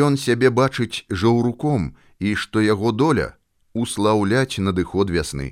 Ён 0.06 0.16
сябе 0.22 0.50
бачыць 0.50 1.06
жаўруком 1.08 1.94
і 2.18 2.35
што 2.35 2.61
яго 2.61 2.92
доля 2.92 3.28
услаўляць 3.72 4.58
надыход 4.58 5.11
вясны 5.16 5.46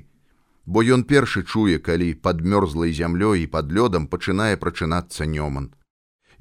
бо 0.65 0.83
ён 0.95 1.03
першы 1.11 1.43
чуе 1.43 1.79
калі 1.79 2.13
под 2.27 2.43
мёрзлай 2.53 2.93
зямлёй 2.97 3.43
і 3.43 3.47
под 3.55 3.71
лёдам 3.77 4.07
пачынае 4.11 4.55
прачынацца 4.61 5.25
нёман 5.25 5.71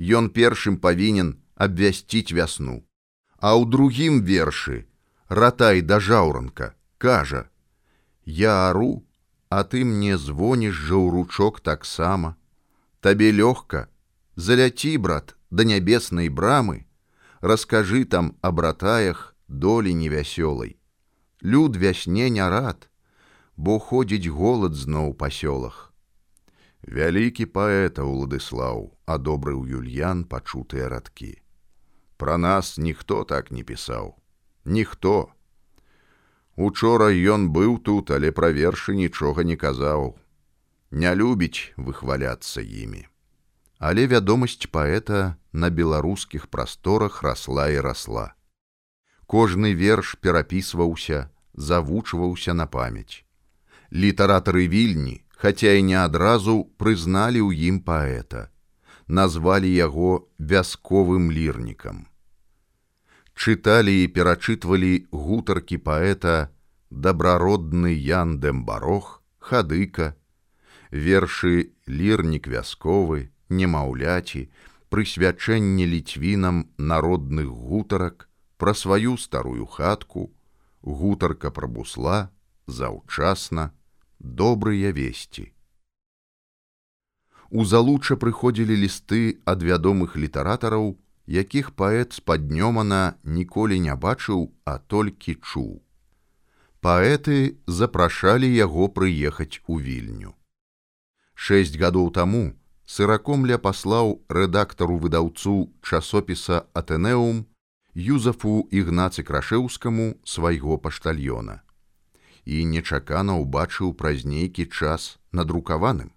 Ён 0.00 0.32
першым 0.32 0.80
павінен 0.80 1.36
абвясціць 1.54 2.32
вясну 2.32 2.80
а 3.40 3.56
ў 3.56 3.68
другім 3.72 4.20
вершы 4.24 4.84
ратай 5.28 5.80
да 5.92 6.00
жаўранка 6.00 6.72
кажа 6.98 7.46
я 8.24 8.56
ару 8.68 9.04
а 9.48 9.64
ты 9.64 9.84
мне 9.84 10.16
звоніш 10.16 10.74
жаўручок 10.90 11.60
таксама 11.60 12.36
Табе 13.00 13.32
лёгка, 13.32 13.88
заляці, 14.36 14.98
брат, 14.98 15.36
да 15.50 15.64
нябеснай 15.64 16.28
брамы, 16.28 16.84
Раскажы 17.40 18.04
там 18.04 18.36
аб 18.42 18.60
ратаях 18.60 19.34
долі 19.48 19.94
невясёлай. 19.94 20.76
Люд 21.40 21.76
вясне 21.76 22.28
не 22.28 22.44
рад, 22.44 22.90
бо 23.56 23.78
ходзіць 23.78 24.28
голад 24.28 24.76
зноў 24.76 25.14
па 25.14 25.30
сёлах. 25.32 25.89
Вялікі 26.82 27.46
паэта 27.46 28.06
Уладыслаў 28.08 28.88
адобрыў 29.06 29.66
Юльян 29.68 30.24
пачутыя 30.24 30.88
радкі. 30.88 31.36
Пра 32.16 32.38
нас 32.38 32.78
ніхто 32.78 33.24
так 33.24 33.50
не 33.50 33.62
пісаў. 33.64 34.16
Ніхто. 34.64 35.32
Учора 36.56 37.12
ён 37.12 37.48
быў 37.52 37.78
тут, 37.78 38.10
але 38.10 38.32
пра 38.32 38.50
вершы 38.50 38.96
нічога 38.96 39.44
не 39.44 39.56
казаў 39.56 40.20
не 40.90 41.14
любіць 41.14 41.72
выхваляцца 41.76 42.60
імі. 42.60 43.06
Але 43.78 44.06
вядомасць 44.06 44.66
паэта 44.66 45.38
на 45.52 45.70
беларускіх 45.70 46.50
прасторах 46.50 47.22
расла 47.22 47.70
і 47.70 47.80
расла. 47.80 48.34
Кожны 49.26 49.72
верш 49.74 50.18
перапісваўся, 50.20 51.30
завучваўся 51.54 52.54
на 52.54 52.66
памяць. 52.66 53.24
Літаратары 53.94 54.66
вільні, 54.68 55.22
хаця 55.40 55.72
і 55.72 55.82
не 55.88 55.96
адразу 55.96 56.54
прызналі 56.76 57.40
ў 57.40 57.72
ім 57.72 57.76
паэта, 57.88 58.52
назвалі 59.08 59.72
яго 59.72 60.28
вясковым 60.36 61.32
лірнікам. 61.32 62.04
Чыталі 63.32 63.94
і 64.04 64.10
перачытвалі 64.16 64.92
гутаркі 65.16 65.80
паэта 65.80 66.52
дабрародны 66.90 67.94
Ян 67.96 68.36
Дэмбарох, 68.44 69.24
хадыка, 69.40 70.12
вершы 70.92 71.72
лірнік 71.88 72.44
вясковы, 72.44 73.32
немаўляці, 73.48 74.44
прысвячэнне 74.92 75.88
ліцвінам 75.88 76.68
народных 76.76 77.48
гутарак, 77.48 78.28
пра 78.60 78.76
сваю 78.76 79.16
старую 79.16 79.64
хатку, 79.64 80.28
гутарка 80.84 81.48
пра 81.48 81.64
бусла, 81.64 82.28
заўчасна, 82.66 83.70
добрыя 84.20 84.92
весці. 84.92 85.50
У 87.50 87.64
залуча 87.64 88.14
прыходзілі 88.14 88.76
лісты 88.76 89.40
ад 89.44 89.64
вядомых 89.66 90.14
літаратараў, 90.14 90.94
якіх 91.26 91.72
паэт 91.74 92.12
спаднёмана 92.12 93.18
ніколі 93.24 93.80
не 93.80 93.94
бачыў, 93.96 94.52
а 94.64 94.78
толькі 94.78 95.34
чуў. 95.40 95.82
Паэты 96.80 97.56
запрашалі 97.66 98.46
яго 98.46 98.88
прыехаць 98.88 99.60
у 99.66 99.80
вільню. 99.80 100.36
Шэсць 101.34 101.76
гадоў 101.80 102.12
таму 102.12 102.52
сыракомля 102.84 103.58
паслаў 103.58 104.20
рэдактару 104.28 105.00
выдаўцу 105.00 105.72
часопіса 105.82 106.68
Атэнеум 106.74 107.46
Юзафу 107.94 108.68
ігнацы 108.70 109.24
крашеўскаму 109.26 110.14
свайго 110.24 110.78
паштальёна 110.78 111.60
і 112.44 112.64
нечакана 112.64 113.36
ўбачыў 113.40 113.92
праз 113.94 114.24
нейкі 114.24 114.66
час 114.66 115.18
надрукаваным. 115.32 116.12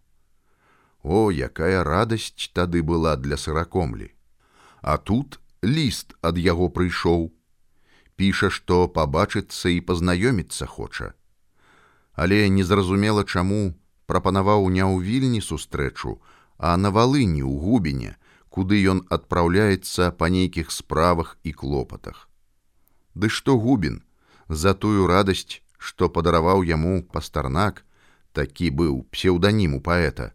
О, 1.03 1.31
якая 1.31 1.83
радасць 1.83 2.49
тады 2.53 2.81
была 2.81 3.15
для 3.17 3.37
сыракомлі. 3.37 4.11
А 4.81 4.97
тут 4.97 5.39
ліст 5.63 6.15
ад 6.21 6.37
яго 6.37 6.69
прыйшоў. 6.69 7.31
Піша, 8.15 8.49
што 8.49 8.87
пабачыцца 8.87 9.69
і 9.73 9.81
пазнаёміцца 9.81 10.67
хоча. 10.67 11.13
Але 12.13 12.47
незразумела 12.49 13.23
чаму 13.23 13.73
прапанаваў 14.05 14.69
не 14.69 14.83
ў 14.83 15.01
вільні 15.01 15.41
сустрэчу, 15.41 16.19
а 16.57 16.77
на 16.77 16.91
валыні 16.91 17.41
ў 17.41 17.53
губіне, 17.57 18.15
куды 18.53 18.79
ён 18.85 19.01
адпраўляецца 19.09 20.11
па 20.13 20.29
нейкіх 20.29 20.69
справах 20.71 21.37
і 21.43 21.51
клопатах. 21.51 22.29
Ды 23.15 23.29
што 23.29 23.57
губін 23.57 24.03
за 24.47 24.73
тую 24.77 25.07
радасць, 25.09 25.62
што 25.87 26.09
падараваў 26.17 26.63
яму 26.69 26.93
пастарнак, 27.15 27.83
такі 28.39 28.69
быў 28.81 29.01
псеўданіму 29.15 29.81
паэта. 29.87 30.31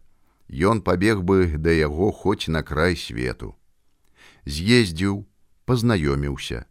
Ён 0.71 0.81
пабег 0.89 1.23
бы 1.29 1.39
да 1.67 1.73
яго 1.77 2.11
хоць 2.19 2.51
на 2.55 2.61
край 2.71 2.97
свету. 3.05 3.55
З'ездзіў, 4.45 5.23
пазнаёміўся. 5.65 6.65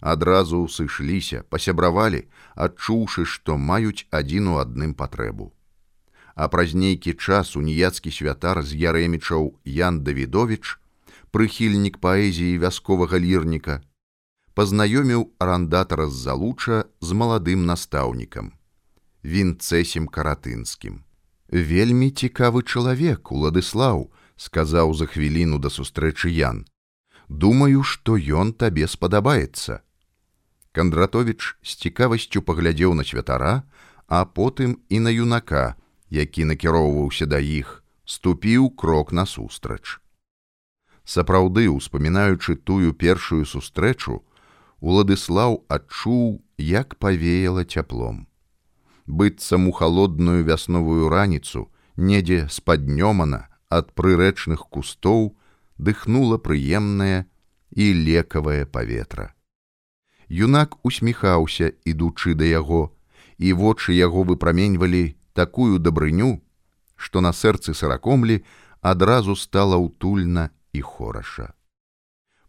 Адразу 0.00 0.64
сышліся, 0.68 1.44
пасябравалі, 1.52 2.24
адчуўшы, 2.54 3.28
што 3.36 3.56
маюць 3.56 4.08
адзін 4.20 4.54
у 4.54 4.58
адным 4.64 4.96
патрэбу 5.02 5.52
а 6.36 6.48
праз 6.52 6.76
нейкі 6.76 7.16
час 7.16 7.56
уніяцкі 7.56 8.12
святар 8.12 8.60
з 8.62 8.76
ярэмічаў 8.76 9.56
Ян 9.64 10.04
Давідович, 10.04 10.76
прыхільнік 11.32 11.96
паэзіі 11.98 12.60
вясковага 12.60 13.16
лірніка, 13.16 13.80
пазнаёміў 14.56 15.36
арандатара 15.38 16.08
з 16.08 16.16
залуча 16.26 16.84
з 17.00 17.12
маладым 17.12 17.66
настаўнікам, 17.68 18.52
вінцэсем 19.20 20.08
каратынскім. 20.08 21.04
Вельмі 21.52 22.08
цікавы 22.10 22.64
чалавек, 22.64 23.30
Уладыслаў, 23.30 24.08
сказаў 24.36 24.94
за 24.96 25.06
хвіліну 25.06 25.60
да 25.60 25.68
сустрэчы 25.68 26.32
Ян. 26.32 26.64
Думаю, 27.28 27.82
што 27.82 28.16
ён 28.16 28.56
табе 28.56 28.88
спадабаецца. 28.88 29.84
Кандратович 30.72 31.56
з 31.62 31.76
цікавасцю 31.76 32.40
паглядзеў 32.40 32.94
на 32.94 33.04
святара, 33.04 33.68
а 34.08 34.24
потым 34.24 34.80
і 34.88 35.00
на 35.04 35.12
юнака, 35.12 35.76
які 36.08 36.48
накіроўваўся 36.48 37.26
да 37.26 37.38
іх, 37.38 37.84
ступіў 38.04 38.70
крок 38.70 39.12
насустрач. 39.12 40.00
Сапраўды, 41.04 41.68
успамінаючы 41.68 42.56
тую 42.56 42.92
першую 42.92 43.44
сустрэчу, 43.44 44.24
Уладыслаў 44.80 45.64
адчуў, 45.68 46.42
як 46.58 46.96
павеяла 46.96 47.64
цяплом. 47.64 48.26
Быццам 49.06 49.68
у 49.68 49.72
халодную 49.72 50.44
вясновую 50.44 51.08
раніцу, 51.08 51.70
недзе 51.96 52.48
спаднёмана 52.50 53.48
ад 53.70 53.94
прырэчных 53.94 54.68
кустоў 54.68 55.36
дыхнула 55.78 56.36
прыемнае 56.38 57.24
і 57.72 57.84
лекавае 57.92 58.66
паветра. 58.66 59.32
Юнак 60.28 60.76
усміхаўся, 60.84 61.72
ідучы 61.84 62.34
да 62.34 62.44
яго, 62.44 62.92
і 63.38 63.52
вочы 63.52 63.94
яго 63.94 64.24
выпраменьвалі 64.24 65.16
такую 65.32 65.78
дабрыню, 65.78 66.42
што 66.96 67.20
на 67.20 67.32
сэрцы 67.32 67.74
сыракомлі 67.74 68.42
адразу 68.80 69.36
стала 69.36 69.76
ўтульна 69.76 70.50
і 70.72 70.80
хораша. 70.80 71.52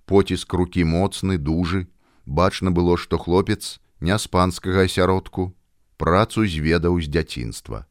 Поціск 0.06 0.54
рукі 0.54 0.84
моцны, 0.88 1.38
дужы, 1.38 1.88
бачна 2.28 2.72
было, 2.72 2.98
што 3.00 3.18
хлопец 3.18 3.80
не 4.00 4.18
з 4.20 4.28
панскага 4.28 4.84
асяродку, 4.84 5.56
працу 5.98 6.46
зведаў 6.46 7.00
з 7.02 7.08
дзяцінства. 7.08 7.88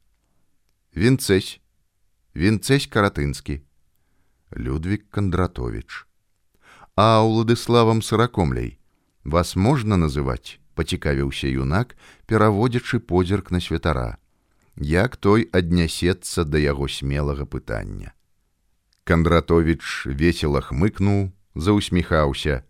Вінцэсь, 0.95 1.59
Вінцэсь 2.37 2.87
каратынскі, 2.87 3.65
Людвік 4.53 5.09
Кандратович. 5.11 6.05
А 6.95 7.25
Уладыславам 7.25 8.03
сыракомляй, 8.05 8.79
вас 9.25 9.57
можна 9.57 9.97
называць, 9.97 10.61
пацікавіўся 10.77 11.49
юнак, 11.49 11.97
пераводзячы 12.29 13.01
позірк 13.01 13.51
на 13.51 13.61
святара, 13.61 14.21
як 14.77 15.17
той 15.17 15.49
аднясецца 15.49 16.45
да 16.45 16.61
яго 16.61 16.89
смелага 16.89 17.49
пытання. 17.49 18.13
Кандратович 19.09 20.05
весела 20.05 20.61
хмыкнуў, 20.61 21.33
заўсміхаўся, 21.57 22.66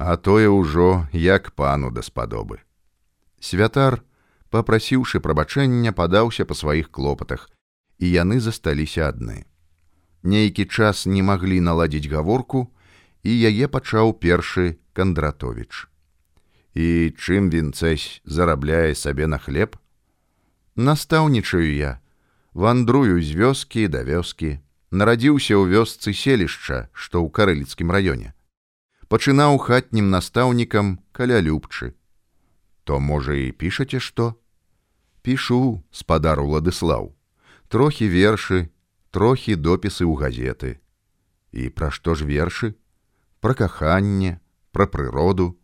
а 0.00 0.16
тое 0.16 0.48
ўжо 0.48 1.06
як 1.12 1.52
пану 1.52 1.90
даспадобы. 1.92 2.64
Святар, 3.36 4.00
попрасіўшы 4.48 5.20
прабачэння, 5.20 5.92
падаўся 5.92 6.48
па 6.48 6.56
сваіх 6.56 6.88
клопатах, 6.88 7.50
і 8.00 8.08
яны 8.08 8.40
засталіся 8.40 9.12
адны. 9.12 9.44
Нейкі 10.24 10.64
час 10.64 11.04
не 11.04 11.20
маглі 11.20 11.60
наладзіць 11.60 12.08
гаворку, 12.08 12.72
і 13.28 13.36
яе 13.44 13.68
пачаў 13.68 14.16
першы 14.16 14.80
кандратович. 14.96 15.84
І 16.72 17.12
чым 17.20 17.52
вінцэсь 17.52 18.24
зарабляе 18.24 18.96
сабе 18.96 19.28
на 19.28 19.36
хлеб? 19.36 19.76
Настаўнічаю 20.80 21.76
я, 21.76 22.00
вандрую 22.56 23.20
з 23.20 23.36
вёскі 23.36 23.84
да 23.92 24.00
вёскі, 24.08 24.64
нарадзіўся 24.96 25.60
ў 25.60 25.76
вёсцы 25.76 26.16
селішча, 26.16 26.88
што 26.96 27.20
ў 27.20 27.28
карэліцкім 27.28 27.92
раёне 27.92 28.32
пачынаў 29.10 29.58
хатнім 29.58 30.10
настаўнікам 30.14 30.98
каля 31.10 31.42
любчы. 31.42 31.94
То 32.86 33.02
можа 33.02 33.34
і 33.34 33.50
пішаце 33.50 33.98
што? 33.98 34.38
Пішу, 35.26 35.82
спадар 35.90 36.38
Уладыслаў, 36.40 37.10
трохі 37.68 38.06
вершы, 38.06 38.70
трохі 39.10 39.58
допісы 39.58 40.06
ў 40.06 40.14
газеты. 40.14 40.70
І 41.50 41.74
пра 41.74 41.90
што 41.90 42.14
ж 42.14 42.22
вершы? 42.24 42.78
Пра 43.42 43.58
каханне, 43.58 44.38
пра 44.70 44.86
прыроду, 44.86 45.58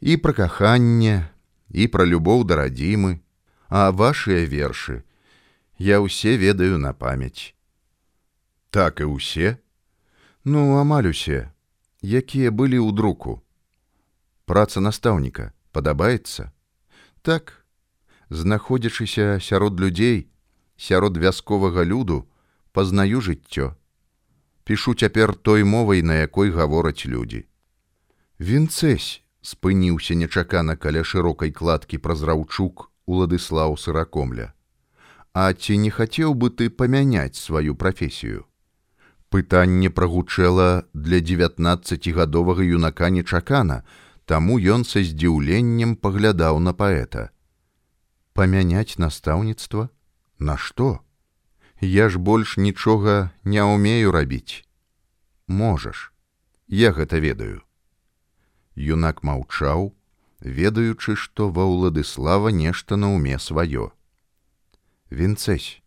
і 0.00 0.16
пра 0.18 0.34
каханне, 0.34 1.30
і 1.70 1.86
пра 1.86 2.02
любоў 2.02 2.42
да 2.44 2.58
радзімы, 2.66 3.22
а 3.70 3.94
вашыя 3.94 4.42
вершы 4.42 5.06
я 5.78 6.02
ўсе 6.02 6.34
ведаю 6.36 6.82
на 6.82 6.92
памяць. 6.92 7.54
Так 8.74 9.00
і 9.00 9.14
ўсе? 9.14 9.56
Ну, 10.44 10.76
амаль 10.82 11.14
усе, 11.14 11.54
якія 12.02 12.50
былі 12.50 12.80
ў 12.80 12.92
друку. 12.92 13.42
Праца 14.44 14.80
настаўніка 14.80 15.52
падабаецца. 15.72 16.52
Так, 17.22 17.64
знаходзячыся 18.30 19.38
сярод 19.40 19.80
людзей, 19.80 20.28
сярод 20.76 21.16
вясковага 21.16 21.84
люду, 21.84 22.28
пазнаю 22.72 23.20
жыццё. 23.20 23.76
Пішу 24.64 24.94
цяпер 24.94 25.34
той 25.34 25.64
мовай, 25.64 26.02
на 26.02 26.20
якой 26.22 26.50
гавораць 26.50 27.06
людзі. 27.06 27.44
Вінцэсь 28.40 29.22
спыніўся 29.42 30.14
нечакана 30.14 30.76
каля 30.76 31.04
шырокай 31.04 31.50
кладкі 31.50 31.98
праз 31.98 32.22
раўчук 32.22 32.90
Уладыслаў 33.10 33.74
сыракомля. 33.74 34.54
А 35.34 35.50
ці 35.52 35.78
не 35.82 35.90
хацеў 35.90 36.34
бы 36.34 36.50
ты 36.50 36.70
памяняць 36.70 37.38
сваю 37.38 37.74
прафесію? 37.74 38.49
Пытанне 39.30 39.90
прагучэла 39.90 40.86
для 40.92 41.20
девятнаццацігадовага 41.20 42.66
юнака 42.66 43.10
нечакана, 43.14 43.84
таму 44.26 44.58
ён 44.58 44.82
са 44.84 45.02
здзіўленнем 45.06 45.94
паглядаў 45.94 46.58
на 46.58 46.74
паэта. 46.74 47.30
Памяняць 48.34 48.98
настаўніцтва, 48.98 49.90
Нашто? 50.40 51.00
Я 51.80 52.08
ж 52.08 52.18
больш 52.18 52.56
нічога 52.56 53.30
не 53.44 53.60
ўмею 53.60 54.12
рабіць. 54.12 54.64
Можаш, 55.46 56.12
я 56.66 56.92
гэта 56.96 57.20
ведаю. 57.20 57.60
Юнак 58.74 59.20
маўчаў, 59.22 59.92
ведаючы, 60.40 61.16
што 61.16 61.52
ва 61.52 61.68
ўладыслава 61.68 62.48
нешта 62.48 62.96
на 62.96 63.12
ўме 63.12 63.36
сваё. 63.36 63.92
Вінцэсь, 65.12 65.84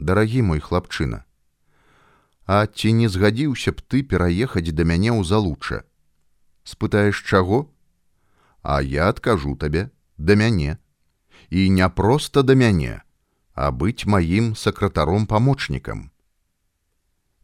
дарагі 0.00 0.42
мой 0.48 0.64
хлапчына, 0.64 1.28
А 2.50 2.66
ці 2.66 2.90
не 2.98 3.08
згадзіўся 3.14 3.70
б 3.78 3.82
ты 3.86 3.98
пераехаць 4.12 4.74
да 4.74 4.82
мяне 4.82 5.10
ў 5.14 5.22
залуча. 5.22 5.84
Спытаеш 6.66 7.22
чаго? 7.22 7.70
А 8.62 8.82
я 8.82 9.06
адкажу 9.14 9.54
табе 9.54 9.84
да 10.18 10.34
мяне. 10.34 10.74
І 11.50 11.70
не 11.70 11.86
проста 12.00 12.42
да 12.42 12.58
мяне, 12.58 13.02
а 13.54 13.70
быць 13.70 14.02
маім 14.02 14.50
сакратаром 14.58 15.30
памочнікам. 15.30 16.10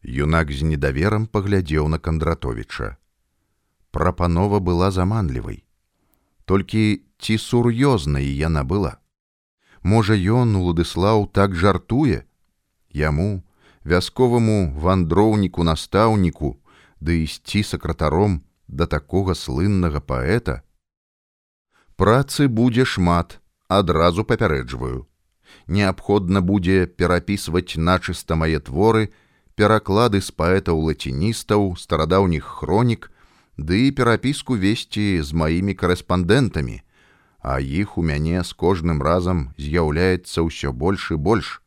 Юнак 0.03 0.51
з 0.51 0.67
недаверам 0.75 1.31
паглядзеў 1.31 1.87
на 1.95 2.03
кандратовича. 2.03 2.99
Прапанова 3.95 4.59
была 4.59 4.91
заманлівай. 4.91 5.63
Толькі 6.51 7.03
ці 7.23 7.39
сур'ёзнай 7.39 8.27
яна 8.27 8.67
была. 8.67 8.99
Можа 9.83 10.19
ён 10.19 10.59
уладыслаў 10.59 11.31
так 11.31 11.55
жартуе, 11.55 12.27
яму, 12.91 13.47
вясковаму 13.93 14.59
вандроўніку 14.85 15.65
настаўніку 15.69 16.53
ды 17.01 17.23
ісці 17.25 17.63
сакратаром 17.63 18.41
да 18.69 18.87
такога 18.87 19.35
слыннага 19.39 20.03
паэта? 20.13 20.63
Працы 21.97 22.49
будзе 22.49 22.85
шмат 22.85 23.39
адразу 23.69 24.25
папярэджваю. 24.25 25.07
Неабходна 25.67 26.43
будзе 26.43 26.87
перапісваць 26.87 27.79
начыста 27.91 28.35
мае 28.35 28.59
творы 28.71 29.09
пераклады 29.55 30.21
з 30.21 30.35
паэтаў 30.41 30.83
лаціністаў 30.91 31.71
старадаўніх 31.81 32.51
хронік 32.59 33.09
ды 33.57 33.93
перапіску 33.93 34.59
весці 34.67 35.07
з 35.23 35.33
маімі 35.33 35.79
корэспандэнтамі 35.85 36.83
а 37.47 37.61
іх 37.61 37.97
у 37.99 38.03
мяне 38.03 38.43
з 38.43 38.53
кожным 38.59 38.99
разам 39.07 39.55
з'яўляецца 39.55 40.43
ўсё 40.43 40.73
больш 40.75 41.15
і 41.15 41.19
больш. 41.27 41.63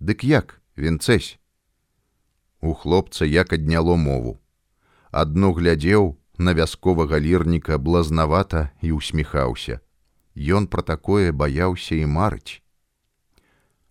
Дык 0.00 0.24
як 0.24 0.63
вінцэсь. 0.76 1.38
У 2.60 2.74
хлопца 2.74 3.24
як 3.24 3.52
адняло 3.52 3.96
мову. 3.96 4.40
Адно 5.10 5.52
глядзеў 5.52 6.16
на 6.38 6.54
вясковага 6.54 7.20
лірніка 7.20 7.78
блазнавата 7.78 8.70
і 8.82 8.92
усміхаўся. 8.92 9.80
Ён 10.34 10.66
пра 10.66 10.82
такое 10.82 11.32
баяўся 11.32 11.94
і 11.94 12.06
марыць. 12.06 12.62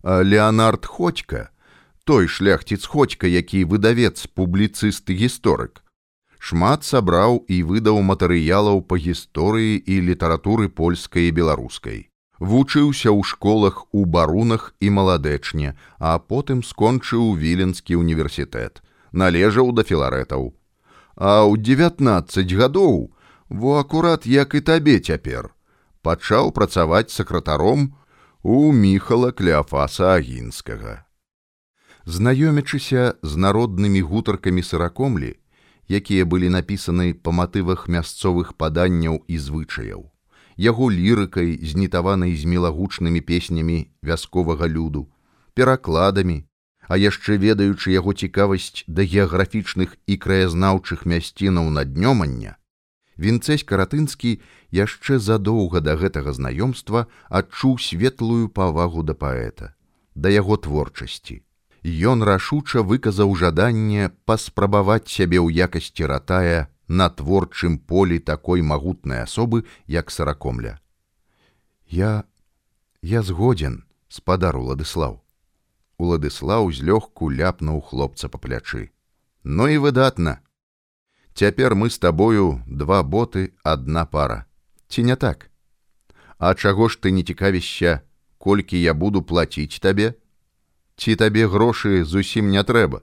А 0.02 0.20
Леонард 0.20 0.84
Ходька, 0.84 1.48
той 2.04 2.28
шляхціц 2.28 2.84
Ходька, 2.84 3.26
які 3.26 3.64
выдавец 3.64 4.26
публіцыст 4.28 5.08
гісторык, 5.08 5.80
шмат 6.38 6.84
сабраў 6.84 7.40
і 7.48 7.62
выдаў 7.64 8.04
матэрыялаў 8.04 8.84
па 8.84 9.00
гісторыі 9.00 9.80
і 9.80 9.94
літаратуры 10.12 10.68
польскай 10.68 11.32
і 11.32 11.36
беларускай 11.40 12.12
вучыўся 12.44 13.08
ў 13.10 13.24
школах 13.24 13.84
у 13.90 14.04
барунах 14.04 14.74
і 14.80 14.92
маладэчне, 14.98 15.72
а 15.98 16.18
потым 16.18 16.62
скончыў 16.62 17.32
віленскі 17.40 17.96
універсітэт, 17.96 18.84
належаў 19.12 19.72
да 19.72 19.82
філарэтаў. 19.88 20.52
А 21.16 21.48
ў 21.48 21.56
19 21.56 22.52
гадоў, 22.60 23.10
во 23.48 23.78
акурат 23.80 24.26
як 24.26 24.54
і 24.54 24.60
табе 24.60 25.00
цяпер, 25.00 25.50
пачаў 26.02 26.52
працаваць 26.52 27.14
сакратаром 27.16 27.94
у 28.42 28.72
міхала 28.72 29.32
кляфаса 29.32 30.14
агінскага. 30.14 31.04
Знаёмячыся 32.04 33.16
з 33.22 33.32
народнымі 33.40 34.04
гутаркамі 34.04 34.60
сыракомлі, 34.60 35.36
якія 35.88 36.28
былі 36.28 36.52
напісаны 36.52 37.14
па 37.14 37.32
матывах 37.32 37.88
мясцовых 37.88 38.52
паданняў 38.60 39.24
і 39.28 39.38
звычаяў 39.40 40.13
яго 40.56 40.90
лірыкай, 40.90 41.58
знітаванай 41.62 42.36
з 42.36 42.44
мілагучнымі 42.44 43.20
песнямі 43.20 43.78
вясковага 44.02 44.68
люду, 44.68 45.08
перакладамі, 45.54 46.44
а 46.88 46.96
яшчэ 46.96 47.38
ведаючы 47.38 47.94
яго 47.94 48.12
цікавасць 48.12 48.84
да 48.86 49.02
геаграфічных 49.02 49.96
і 50.06 50.14
краязнаўчых 50.16 51.06
мясцінаў 51.06 51.70
наднёмання, 51.70 52.58
Вінцэсь 53.16 53.62
каратынскі 53.62 54.40
яшчэ 54.74 55.18
задоўга 55.22 55.80
да 55.80 55.94
гэтага 55.94 56.34
знаёмства 56.34 57.06
адчуў 57.30 57.78
светлую 57.78 58.48
павагу 58.50 59.06
да 59.06 59.14
паэта, 59.14 59.74
да 60.14 60.28
яго 60.34 60.56
творчасці. 60.58 61.42
Ён 61.84 62.24
рашуча 62.26 62.82
выказаў 62.82 63.34
жаданне 63.38 64.10
паспрабаваць 64.26 65.06
сябе 65.06 65.38
ў 65.38 65.68
якасці 65.68 66.10
ратая 66.10 66.66
на 66.88 67.08
творчым 67.08 67.78
полі 67.78 68.18
такой 68.18 68.62
магутнай 68.62 69.24
асобы, 69.24 69.64
як 69.86 70.10
саракомля. 70.10 70.80
Я 71.86 72.24
я 73.02 73.22
згодзен, 73.22 73.84
спадар 74.08 74.56
уладыслаў. 74.56 75.20
Уладыслаў 75.98 76.72
злёгку 76.72 77.30
ляпнуў 77.30 77.80
хлопца 77.80 78.28
па 78.28 78.38
плячы. 78.38 78.90
Ну 79.44 79.68
і 79.68 79.78
выдатна, 79.78 80.40
Цяпер 81.34 81.74
мы 81.74 81.90
з 81.90 81.98
табою 81.98 82.62
два 82.66 83.02
боты 83.02 83.52
адна 83.64 84.06
пара. 84.06 84.46
Ці 84.88 85.02
не 85.02 85.16
так? 85.16 85.50
А 86.38 86.54
чаго 86.54 86.88
ж 86.88 86.98
ты 87.02 87.10
не 87.10 87.22
цікавішся, 87.22 88.00
колькі 88.38 88.78
я 88.78 88.94
буду 88.94 89.22
плаціць 89.22 89.82
табе? 89.82 90.14
Ці 90.96 91.16
табе 91.16 91.48
грошы 91.50 92.04
зусім 92.04 92.54
не 92.54 92.62
трэба? 92.62 93.02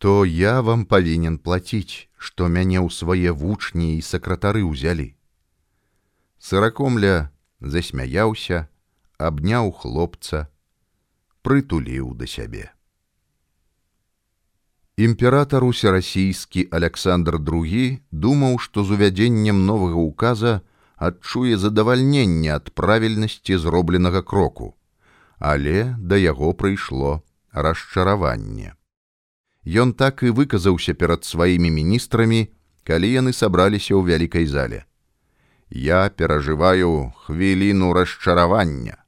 То 0.00 0.24
я 0.24 0.60
вам 0.64 0.86
павінен 0.88 1.36
плаціць, 1.36 2.08
што 2.16 2.48
мяне 2.48 2.80
ў 2.80 2.88
свае 2.88 3.32
вучні 3.36 3.88
і 3.98 4.00
сакратары 4.00 4.64
ўзялі. 4.64 5.12
Сыракомля 6.40 7.28
засмяяўся, 7.60 8.62
абняў 9.20 9.68
хлопца, 9.82 10.48
прытуліў 11.44 12.16
да 12.16 12.24
сябе. 12.24 12.72
Імператар 14.96 15.68
усерасійскі 15.68 16.64
Александр 16.80 17.36
II 17.36 18.00
думаў, 18.24 18.56
што 18.56 18.88
з 18.88 18.96
увядзеннем 18.96 19.64
новага 19.68 20.00
указа 20.00 20.56
адчуе 20.96 21.60
задавальненне 21.60 22.56
ад 22.56 22.72
правільнасці 22.72 23.60
зробленага 23.60 24.24
кроку, 24.24 24.72
але 25.36 25.92
да 26.00 26.16
яго 26.16 26.56
прыйшло 26.56 27.20
расчараванне. 27.52 28.79
Ён 29.66 29.92
так 29.92 30.22
і 30.22 30.30
выказаўся 30.30 30.94
перад 30.94 31.24
сваімі 31.24 31.70
міністрамі, 31.70 32.48
калі 32.84 33.08
яны 33.12 33.32
сабраліся 33.32 33.94
ў 33.94 34.06
вялікай 34.08 34.46
зале. 34.46 34.84
Я 35.70 36.08
перажываю 36.08 37.12
хвіліну 37.26 37.92
расчаравання 37.92 39.00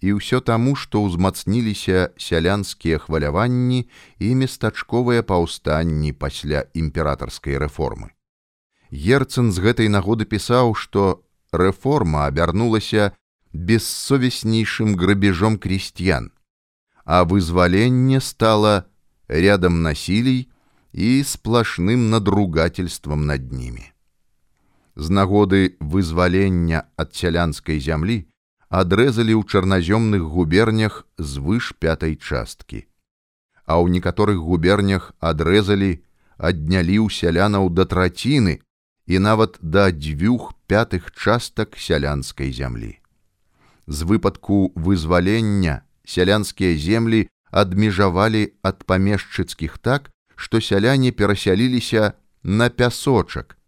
і 0.00 0.16
ўсё 0.16 0.40
таму, 0.40 0.76
што 0.76 1.04
ўзмацніліся 1.04 2.16
сялянскія 2.16 2.98
хваляванні 2.98 3.84
і 4.18 4.28
местачковыя 4.34 5.22
паўстанні 5.22 6.12
пасля 6.16 6.64
імператарскай 6.72 7.60
рэформы. 7.60 8.16
Герцн 8.90 9.52
з 9.52 9.60
гэтай 9.60 9.92
нагоды 9.92 10.24
пісаў, 10.24 10.74
што 10.74 11.22
рэформа 11.52 12.26
абярнулася 12.26 13.12
бессовеснейшым 13.52 14.96
грабежом 14.96 15.58
крестьян, 15.58 16.32
а 17.04 17.24
вызваленне 17.24 18.20
стала 18.20 18.89
рядам 19.30 19.82
насілій 19.82 20.48
і 20.92 21.22
сплашным 21.22 22.10
надругательствам 22.10 23.26
над 23.26 23.52
німі. 23.52 23.86
З 24.96 25.06
нагоды 25.10 25.78
вызвалення 25.78 26.90
ад 26.98 27.14
сялянскай 27.14 27.78
зямлі 27.78 28.26
адрэзалі 28.68 29.38
ў 29.38 29.42
чарназёмных 29.46 30.26
губернях 30.26 31.06
звыш 31.18 31.74
пятай 31.78 32.18
часткі. 32.18 32.90
А 33.70 33.78
ў 33.78 33.94
некаторых 33.94 34.42
губернях 34.42 35.14
адрэзалі, 35.22 36.02
аднялі 36.36 37.06
ў 37.06 37.08
сялянаў 37.14 37.70
да 37.70 37.86
траціны 37.86 38.58
і 39.06 39.16
нават 39.22 39.62
да 39.62 39.94
дзвюх 39.94 40.54
пятых 40.66 41.14
частак 41.14 41.78
сялянскай 41.78 42.50
зямлі. 42.50 42.98
З 43.86 44.06
выпадку 44.10 44.74
вызвалення 44.74 45.86
сялянскія 46.02 46.74
землі 46.74 47.30
адмежавалі 47.50 48.42
ад 48.62 48.84
памешчыцкіх 48.84 49.78
так, 49.78 50.10
што 50.36 50.60
сяляне 50.60 51.12
перасяліліся 51.12 52.14
на 52.42 52.70
пясочак, 52.70 53.58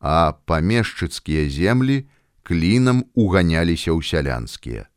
а 0.00 0.32
памешчыцкія 0.46 1.48
землі, 1.50 2.06
клінам 2.42 3.04
уганяліся 3.14 3.92
ў 3.92 4.00
сялянскія. 4.00 4.88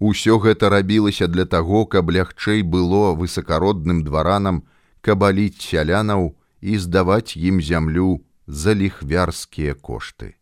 Усё 0.00 0.40
гэта 0.40 0.68
рабілася 0.68 1.28
для 1.28 1.44
таго, 1.44 1.86
каб 1.86 2.10
лягчэй 2.10 2.62
было 2.62 3.12
высакародным 3.14 4.04
дваранам 4.04 4.64
кабаліць 5.00 5.60
сялянаў 5.60 6.36
і 6.60 6.76
здаваць 6.78 7.36
ім 7.36 7.60
зямлю 7.60 8.24
за 8.46 8.74
ліхвярскія 8.74 9.74
кошты. 9.74 10.36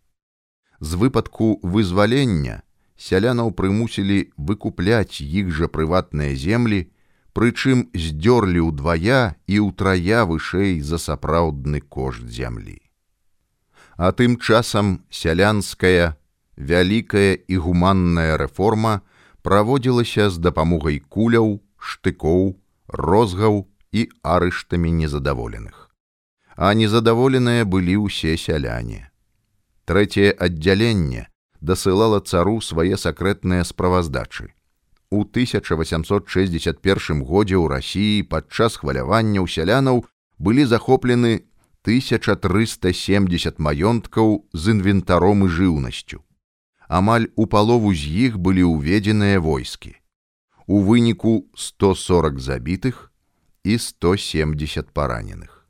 З 0.80 0.94
выпадку 0.94 1.58
вызвалення 1.62 2.62
сялянаў 2.98 3.50
прымусілі 3.54 4.30
выкупляць 4.36 5.22
іх 5.22 5.50
жа 5.54 5.66
прыватныя 5.70 6.34
землі, 6.34 6.90
прычым 7.38 7.86
здзёрлі 7.94 8.66
ўдвая 8.66 9.38
і 9.46 9.56
ўтрая 9.62 10.26
вышэй 10.26 10.80
за 10.82 10.98
сапраўдны 10.98 11.78
кошт 11.86 12.26
зямлі. 12.26 12.82
А 13.94 14.10
тым 14.10 14.34
часам 14.42 15.06
сялянская 15.14 16.18
вялікая 16.58 17.38
і 17.46 17.62
гуманная 17.62 18.34
рэформа 18.42 19.06
праводзілася 19.46 20.26
з 20.34 20.42
дапамогай 20.42 20.98
куляў, 20.98 21.62
штыкоў, 21.78 22.58
розгаў 22.90 23.70
і 23.94 24.08
арыштамі 24.26 24.90
незадаволеных. 24.98 25.94
А 26.58 26.74
незадаволеныя 26.74 27.62
былі 27.62 28.02
ўсе 28.10 28.34
сяляне. 28.34 29.14
Трэцяе 29.86 30.34
аддзяленне 30.34 31.30
дасылала 31.62 32.18
цару 32.18 32.58
свае 32.58 32.98
сакрэтныя 32.98 33.62
справаздачы. 33.62 34.57
У 35.10 35.24
1861 35.24 37.22
годзе 37.24 37.56
ў 37.56 37.66
рассіі 37.72 38.28
падчас 38.28 38.76
хвалявання 38.76 39.40
ў 39.40 39.48
сялянаў 39.48 40.04
былі 40.38 40.64
захоплены 40.68 41.48
1370 41.88 43.58
маёнткаў 43.58 44.44
з 44.52 44.64
інвентаром 44.76 45.46
і 45.46 45.52
жыўнасцю 45.52 46.24
амаль 46.88 47.28
у 47.36 47.46
палову 47.46 47.94
з 47.94 48.08
іх 48.28 48.38
былі 48.40 48.64
ўведзеныя 48.64 49.40
войскі. 49.44 49.94
У 50.66 50.80
выніку 50.84 51.48
140 51.54 52.40
забітых 52.40 53.12
і 53.64 53.78
170 53.78 54.92
параненых. 54.92 55.68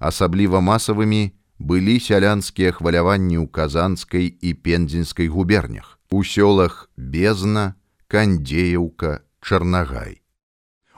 Асабліва 0.00 0.60
масавымі 0.64 1.36
былі 1.60 2.00
сялянскія 2.00 2.72
хваляванні 2.72 3.36
ў 3.36 3.46
казанскай 3.52 4.32
і 4.32 4.50
пензенскай 4.56 5.28
губернях, 5.28 6.00
у 6.10 6.24
сёлах 6.24 6.88
бездна, 6.96 7.76
кандзеяўка, 8.10 9.22
чарнагай. 9.40 10.20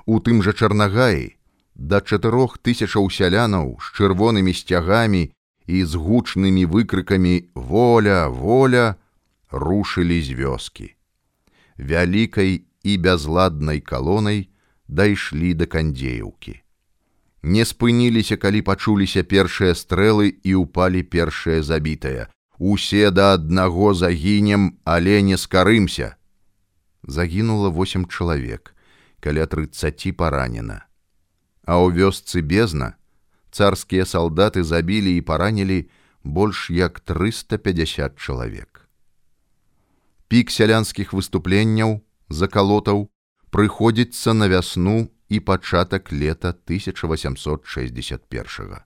У 0.06 0.18
тым 0.18 0.42
жа 0.42 0.56
чарнагаі 0.56 1.36
да 1.74 2.00
чатырох 2.00 2.58
тысячаў 2.64 3.08
сялянаў 3.10 3.76
з 3.84 3.86
чырвонымі 3.96 4.52
сцягамі 4.56 5.22
і 5.66 5.84
з 5.84 5.92
гучнымі 5.94 6.64
выкрыкамі 6.66 7.34
воля, 7.54 8.28
воля, 8.28 8.96
рушылі 9.50 10.18
з 10.22 10.36
вёскі. 10.40 10.88
Вялікай 11.78 12.64
і 12.82 12.92
бязладнай 12.98 13.80
калонай 13.80 14.48
дайшлі 14.88 15.54
да 15.54 15.66
кандзеўкі. 15.66 16.60
Не 17.42 17.64
спыніліся, 17.66 18.36
калі 18.36 18.62
пачуліся 18.62 19.22
першыя 19.26 19.74
стрэлы 19.74 20.30
і 20.46 20.54
ўпалі 20.62 21.02
першыя 21.02 21.62
забітыя. 21.62 22.28
Усе 22.58 23.10
да 23.10 23.34
аднаго 23.34 23.94
загінем, 23.94 24.78
але 24.84 25.22
не 25.22 25.36
скарымся. 25.36 26.14
Загінула 27.02 27.68
восем 27.68 28.06
чалавек, 28.06 28.74
каля 29.20 29.46
трыццаці 29.46 30.12
паранена. 30.12 30.86
А 31.66 31.78
ў 31.78 31.94
вёсцы 31.94 32.42
бездна 32.42 32.94
царскія 33.50 34.04
салдаты 34.04 34.62
забілі 34.62 35.16
і 35.16 35.20
паранілі 35.20 35.90
больш 36.22 36.70
як 36.70 37.00
350 37.00 38.18
чалавек 38.18 38.82
пік 40.32 40.48
сялянскіх 40.48 41.12
выступленняў 41.12 42.00
закалотаў 42.32 43.04
прыходзіцца 43.52 44.32
на 44.32 44.48
вясну 44.48 45.12
і 45.28 45.44
пачатак 45.48 46.08
лета 46.08 46.56
1861 46.56 48.80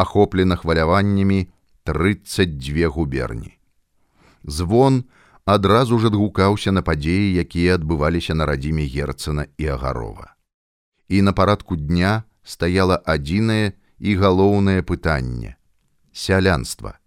ахоплена 0.00 0.56
хваляваннямі 0.58 1.38
32 1.86 2.90
губерні. 2.96 3.52
Звон 4.42 5.04
адразу 5.54 5.98
ж 6.02 6.12
адгукаўся 6.12 6.74
на 6.76 6.84
падзеі 6.84 7.34
якія 7.44 7.80
адбываліся 7.80 8.36
на 8.38 8.48
радзіме 8.52 8.86
герцана 8.94 9.48
і 9.56 9.72
агарова 9.78 10.32
і 11.08 11.22
на 11.28 11.32
парадку 11.32 11.76
дня 11.76 12.14
стаяла 12.54 13.00
адзінае 13.16 13.72
і 13.98 14.16
галоўнае 14.22 14.80
пытанне 14.92 15.56
сялянства 16.12 16.98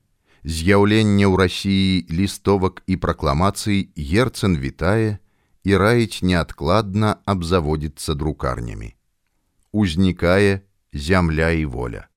з'яўленне 0.43 1.25
ў 1.29 1.35
рассіі 1.37 2.05
лістовак 2.09 2.81
і 2.87 2.97
пракламацый 2.97 3.89
герцн 3.95 4.57
вітае 4.57 5.19
і 5.63 5.77
раіць 5.77 6.25
неадкладна 6.25 7.17
абзаводзіцца 7.25 8.17
друкарнямі. 8.17 8.95
Узнікае 9.71 10.61
зямля 10.93 11.51
і 11.51 11.65
воля. 11.65 12.07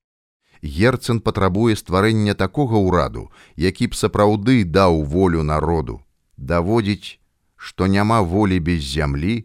Герцн 0.64 1.20
патрабуе 1.20 1.76
стварэння 1.76 2.34
такога 2.34 2.80
ўраду, 2.80 3.28
які 3.56 3.92
б 3.92 3.98
сапраўды 4.00 4.64
даў 4.64 5.04
волю 5.04 5.44
народу, 5.44 6.00
даводзіць, 6.36 7.18
што 7.56 7.86
няма 7.86 8.20
волі 8.20 8.60
без 8.60 8.84
зямлі, 8.84 9.44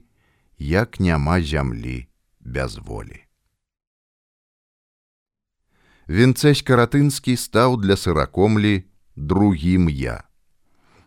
як 0.58 1.00
няма 1.00 1.42
зямлі 1.42 2.08
без 2.40 2.78
волі. 2.78 3.26
Вінцэсь 6.10 6.66
каратынскі 6.66 7.38
стаў 7.38 7.78
для 7.78 7.96
сыракомлі 7.96 8.84
другім 9.16 9.90
я. 9.90 10.26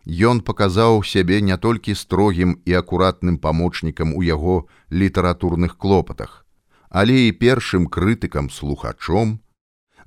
Ён 0.03 0.41
паказаў 0.43 1.03
сябе 1.03 1.39
не 1.41 1.57
толькі 1.57 1.95
строгім 1.95 2.59
і 2.65 2.73
акуратным 2.79 3.37
памочнікам 3.37 4.15
у 4.15 4.23
яго 4.23 4.67
літаратурных 4.91 5.77
клопатах, 5.77 6.45
але 6.89 7.27
і 7.27 7.35
першым 7.39 7.87
крытыкам 7.87 8.49
слухачом, 8.49 9.39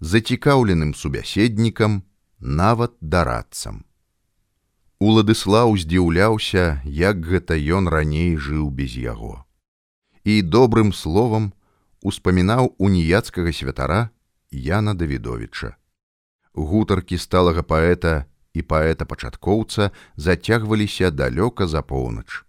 зацікаўленым 0.00 0.92
субяседнікам, 0.94 2.04
нават 2.40 2.92
дарадцам. 3.00 3.85
Уладыслаў 4.98 5.76
здзіўляўся, 5.76 6.80
як 6.88 7.20
гэта 7.20 7.52
ён 7.52 7.88
раней 7.92 8.36
жыў 8.40 8.70
без 8.72 8.96
яго. 8.96 9.44
І 10.24 10.40
добрым 10.40 10.92
словам 10.96 11.52
успамінаў 12.00 12.72
уніяцкага 12.78 13.52
святара 13.52 14.08
Яна 14.50 14.94
Давідовича. 14.94 15.76
Гутаркі 16.56 17.20
сталага 17.20 17.60
паэта 17.60 18.24
і 18.56 18.64
паэта-пачаткоўца 18.64 19.92
зацягваліся 20.16 21.12
далёка 21.12 21.68
за 21.68 21.84
поўнач. 21.84 22.48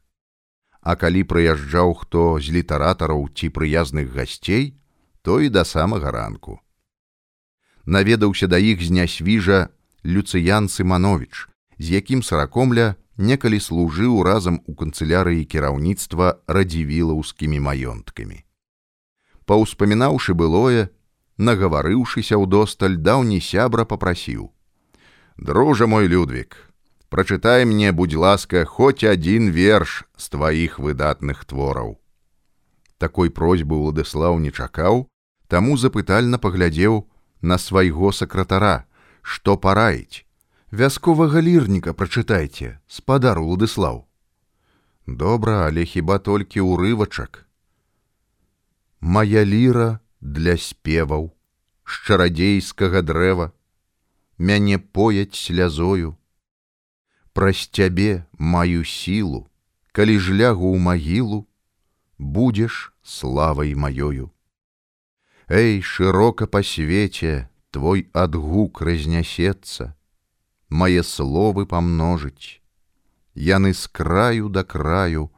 А 0.80 0.96
калі 0.96 1.28
прыязджаў 1.28 2.00
хто 2.00 2.40
з 2.40 2.56
літаратараў 2.56 3.28
ці 3.36 3.52
прыязных 3.52 4.16
гасцей, 4.16 4.80
то 5.20 5.44
і 5.44 5.52
да 5.52 5.68
самага 5.68 6.16
ранку. 6.16 6.64
Наведаўся 7.84 8.48
да 8.48 8.56
іх 8.56 8.80
з 8.80 8.96
нясвіжа 8.96 9.68
Люцыян 10.08 10.72
Сыманович, 10.72 11.52
з 11.80 11.98
якім 12.02 12.24
саракомля 12.24 12.96
некалі 13.18 13.60
служыў 13.60 14.22
разам 14.24 14.62
у 14.66 14.76
канцылярыі 14.78 15.46
кіраўніцтва 15.46 16.42
радзівілаўскімі 16.48 17.60
маёнткамі. 17.60 18.44
Паўспамінаўшы 19.46 20.34
былое, 20.34 20.90
нагаварыўшыся 21.38 22.36
ў 22.38 22.46
досталь 22.46 22.98
даўні 22.98 23.40
сябра 23.42 23.86
попрасіў: 23.86 24.52
Дружа 25.38 25.88
мой 25.88 26.08
Людвік, 26.08 26.58
прачытай 27.10 27.66
мне, 27.66 27.92
будь 27.92 28.14
ласка, 28.14 28.66
хоць 28.66 29.04
адзін 29.04 29.50
верш 29.52 30.06
з 30.18 30.30
тваіх 30.30 30.80
выдатных 30.80 31.46
твораў. 31.46 31.98
Такой 32.98 33.30
просьбы 33.30 33.78
Уладыслаў 33.78 34.40
не 34.42 34.52
чакаў, 34.52 35.08
таму 35.48 35.78
запытальна 35.78 36.38
паглядзеў 36.38 37.06
на 37.42 37.58
свайго 37.58 38.12
сакратара, 38.12 38.86
што 39.22 39.58
параіць. 39.58 40.27
Вясковага 40.72 41.40
лірніка 41.40 41.94
прачытайце, 41.96 42.84
спадар 42.92 43.40
Уладыслаў. 43.40 44.04
Добра, 45.08 45.64
але 45.64 45.88
хіба 45.88 46.20
толькі 46.20 46.60
ўрывачак. 46.60 47.48
Мая 49.00 49.48
ліра 49.48 50.04
для 50.20 50.60
спеваў, 50.60 51.32
шчарадзейскага 51.88 53.00
дрэва, 53.00 53.56
мяне 54.38 54.76
пояць 54.76 55.40
слязою. 55.40 56.20
Праз 57.32 57.72
цябе 57.72 58.28
маю 58.36 58.84
сілу, 58.84 59.48
калі 59.96 60.20
ж 60.20 60.36
лягу 60.36 60.76
ў 60.76 60.84
магілу, 60.84 61.48
будзеш 62.20 62.92
славай 63.08 63.72
маёю. 63.72 64.36
Эй, 65.48 65.80
шырока 65.80 66.44
па 66.44 66.60
свеце 66.60 67.48
твой 67.72 68.12
адгук 68.12 68.84
разнясецца, 68.84 69.96
Мае 70.70 71.04
словы 71.04 71.66
памножыць. 71.66 72.60
Яны 73.36 73.74
з 73.74 73.88
краю 73.88 74.50
да 74.50 74.64
краю 74.64 75.32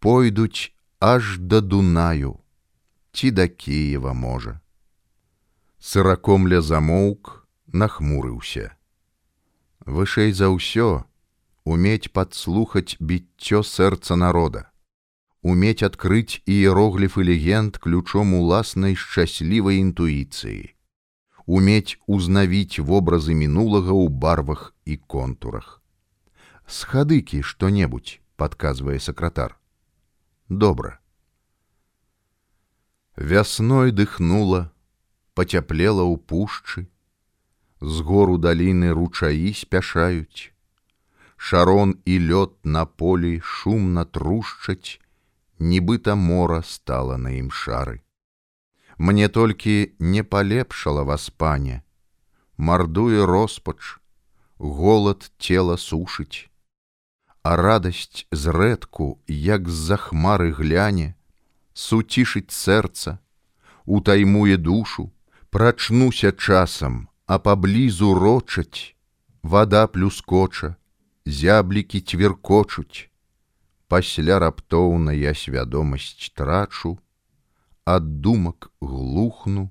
пойдуць 0.00 0.72
аж 1.00 1.38
да 1.38 1.60
Дунаю, 1.60 2.40
ці 3.12 3.30
да 3.30 3.48
Кіева 3.48 4.12
можа. 4.12 4.60
Сыракомля 5.78 6.60
замоўк, 6.60 7.46
нахмурыўся. 7.72 8.76
Вышэй 9.86 10.32
за 10.32 10.48
ўсё 10.52 11.04
умець 11.64 12.12
падслухаць 12.12 12.96
біццё 13.00 13.64
сэрца 13.64 14.16
народа, 14.16 14.68
умець 15.40 15.82
адкрыць 15.82 16.44
іерогліфы 16.44 17.24
легенд 17.24 17.80
ключом 17.80 18.34
уласнай 18.34 18.96
шчаслівай 18.96 19.80
інтуіцыі, 19.80 20.73
умець 21.46 21.98
узнавіць 22.06 22.80
вобразы 22.80 23.34
мінулага 23.34 23.92
ў 23.92 24.08
барвах 24.08 24.74
і 24.84 24.96
контурах. 24.96 25.80
Схадыкі 26.66 27.42
што-небудзь 27.42 28.20
падказвае 28.36 28.98
сакратар. 28.98 29.58
Добра. 30.48 31.00
Вясной 33.16 33.92
дыхнула, 33.92 34.72
пацяплела 35.34 36.02
ў 36.02 36.16
пушчы, 36.18 36.88
з 37.80 38.00
гору 38.00 38.38
даліны 38.38 38.90
ручаі 38.96 39.52
спяшаюць. 39.52 40.50
Шарон 41.36 41.98
і 42.08 42.18
лёд 42.18 42.56
на 42.64 42.86
полі 42.86 43.40
шумна 43.44 44.04
трушчаць, 44.04 44.98
нібыта 45.58 46.16
мора 46.16 46.62
стала 46.62 47.20
на 47.20 47.36
ім 47.36 47.52
шары. 47.52 48.03
Мне 48.98 49.28
толькі 49.28 49.94
не 49.98 50.22
палепшала 50.22 51.02
вас 51.02 51.30
пане, 51.30 51.82
мардуе 52.56 53.26
роспач, 53.26 53.98
голад 54.58 55.30
цела 55.38 55.76
сушыць, 55.76 56.48
А 57.44 57.56
радасць 57.56 58.24
зрэдку, 58.32 59.20
як 59.28 59.68
з-за 59.68 59.96
хмары 60.00 60.48
гляне, 60.56 61.12
суцішыць 61.74 62.56
сэрца, 62.56 63.18
утаймуе 63.84 64.56
душу, 64.56 65.12
прачнуся 65.50 66.32
часам, 66.32 67.08
а 67.26 67.38
паблізу 67.38 68.14
рочаць, 68.14 68.96
вода 69.42 69.86
плюскоча, 69.86 70.76
зяблікі 71.26 72.00
цверкочуць. 72.00 73.12
Пасля 73.88 74.38
раптоўна 74.40 75.12
я 75.12 75.34
свядомасць 75.36 76.32
трачу, 76.32 76.96
ад 77.84 78.20
думак 78.20 78.70
глухну, 78.80 79.70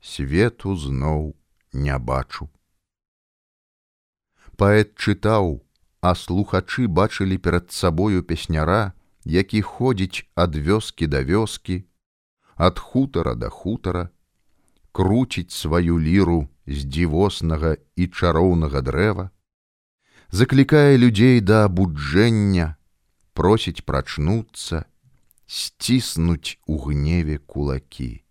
свету 0.00 0.76
зноў 0.76 1.32
не 1.72 1.96
бачу. 1.98 2.48
Паэт 4.60 4.92
чытаў, 5.00 5.64
а 6.00 6.14
слухачы 6.14 6.88
бачылі 6.88 7.38
перад 7.38 7.72
сабою 7.72 8.22
песняра, 8.22 8.92
які 9.24 9.62
ходзіць 9.62 10.28
ад 10.34 10.56
вёскі 10.56 11.08
да 11.08 11.24
вёскі, 11.24 11.88
ад 12.56 12.78
хутара 12.78 13.34
да 13.34 13.48
хутара, 13.48 14.10
круціць 14.92 15.54
сваю 15.54 15.96
ліру 15.96 16.48
з 16.66 16.84
дзівоснага 16.84 17.76
і 17.96 18.08
чароўнага 18.08 18.84
дрэва, 18.84 19.30
заклікае 20.30 21.00
людзей 21.00 21.40
да 21.40 21.64
абуджэння, 21.64 22.76
просіць 23.32 23.84
прачнуцца, 23.88 24.84
сціснуць 25.48 26.60
у 26.66 26.78
гневе 26.84 27.38
кулакі. 27.38 28.22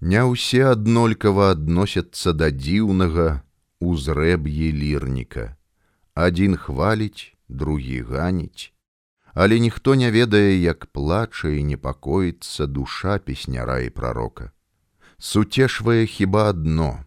Не 0.00 0.24
ўсе 0.24 0.64
аднолькава 0.72 1.52
адносяцца 1.52 2.32
да 2.32 2.48
дзіўнага 2.48 3.44
узрэб'і 3.84 4.72
лірніка. 4.80 5.56
Адзін 6.16 6.56
хваліць, 6.56 7.36
другі 7.48 8.00
ганіць, 8.08 8.72
але 9.34 9.60
ніхто 9.60 9.94
не 9.94 10.10
ведае, 10.10 10.56
як 10.56 10.86
плача 10.86 11.52
і 11.52 11.62
непакоіцца 11.68 12.66
душа 12.66 13.18
песняра 13.18 13.78
і 13.84 13.92
прарока. 13.92 14.50
Суцешвае 15.18 16.06
хіба 16.06 16.48
адно, 16.48 17.04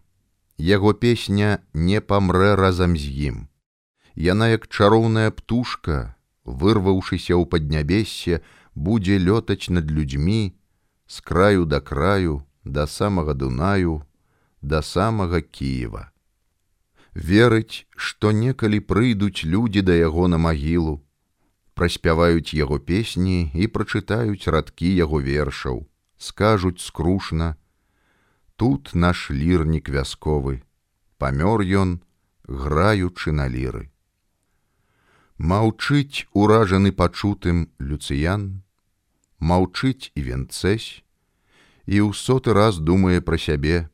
Яго 0.56 0.94
песня 0.94 1.66
не 1.74 2.00
памрэ 2.00 2.54
разам 2.54 2.94
з 2.96 3.10
ім. 3.10 3.48
Яна 4.14 4.54
як 4.54 4.70
чароўная 4.70 5.34
птушка, 5.34 6.14
вырваўшыся 6.46 7.34
ў 7.34 7.42
паднябессе, 7.50 8.38
будзе 8.74 9.18
лётаць 9.18 9.70
над 9.70 9.90
людзьмі 9.90 10.54
з 11.06 11.20
краю 11.20 11.64
да 11.64 11.80
краю, 11.80 12.42
да 12.64 12.86
самага 12.86 13.34
Дунаю, 13.34 14.02
да 14.62 14.82
самага 14.82 15.40
Киева. 15.40 16.10
Верыць, 17.14 17.86
што 17.94 18.32
некалі 18.32 18.80
прыйдуць 18.80 19.44
людзі 19.44 19.82
да 19.82 19.94
яго 19.94 20.26
на 20.28 20.38
магілу, 20.38 21.04
праспяваюць 21.74 22.54
яго 22.54 22.78
песні 22.78 23.50
і 23.54 23.66
прачытаюць 23.66 24.50
радкі 24.50 24.90
яго 24.94 25.20
вершаў, 25.22 25.86
скажуць 26.18 26.80
скрушна, 26.82 27.54
тут 28.56 28.94
наш 28.94 29.30
лірнік 29.30 29.88
вясковы, 29.88 30.62
памёр 31.18 31.62
ён, 31.62 32.00
граючы 32.48 33.30
на 33.30 33.46
ліры. 33.48 33.90
Маўчыць 35.38 36.26
уражаны 36.32 36.90
пачутым 36.92 37.70
люцыян, 37.78 38.63
маўчыць 39.50 40.12
і 40.16 40.20
венцэсь, 40.28 41.04
і 41.84 41.96
ў 42.00 42.16
соты 42.16 42.56
раз 42.56 42.80
думае 42.80 43.20
пра 43.20 43.36
сябе, 43.36 43.88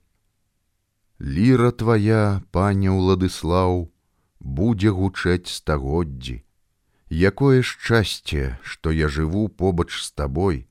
Ліра 1.20 1.68
твая, 1.76 2.40
паня 2.48 2.92
Уладыслаў, 2.96 3.92
будзе 4.40 4.88
гучаць 4.88 5.52
стагоддзі. 5.52 6.40
Якое 7.10 7.60
шчасце, 7.60 8.56
што 8.64 8.88
я 8.88 9.08
жыву 9.12 9.48
побач 9.48 9.90
з 10.00 10.08
табой, 10.16 10.64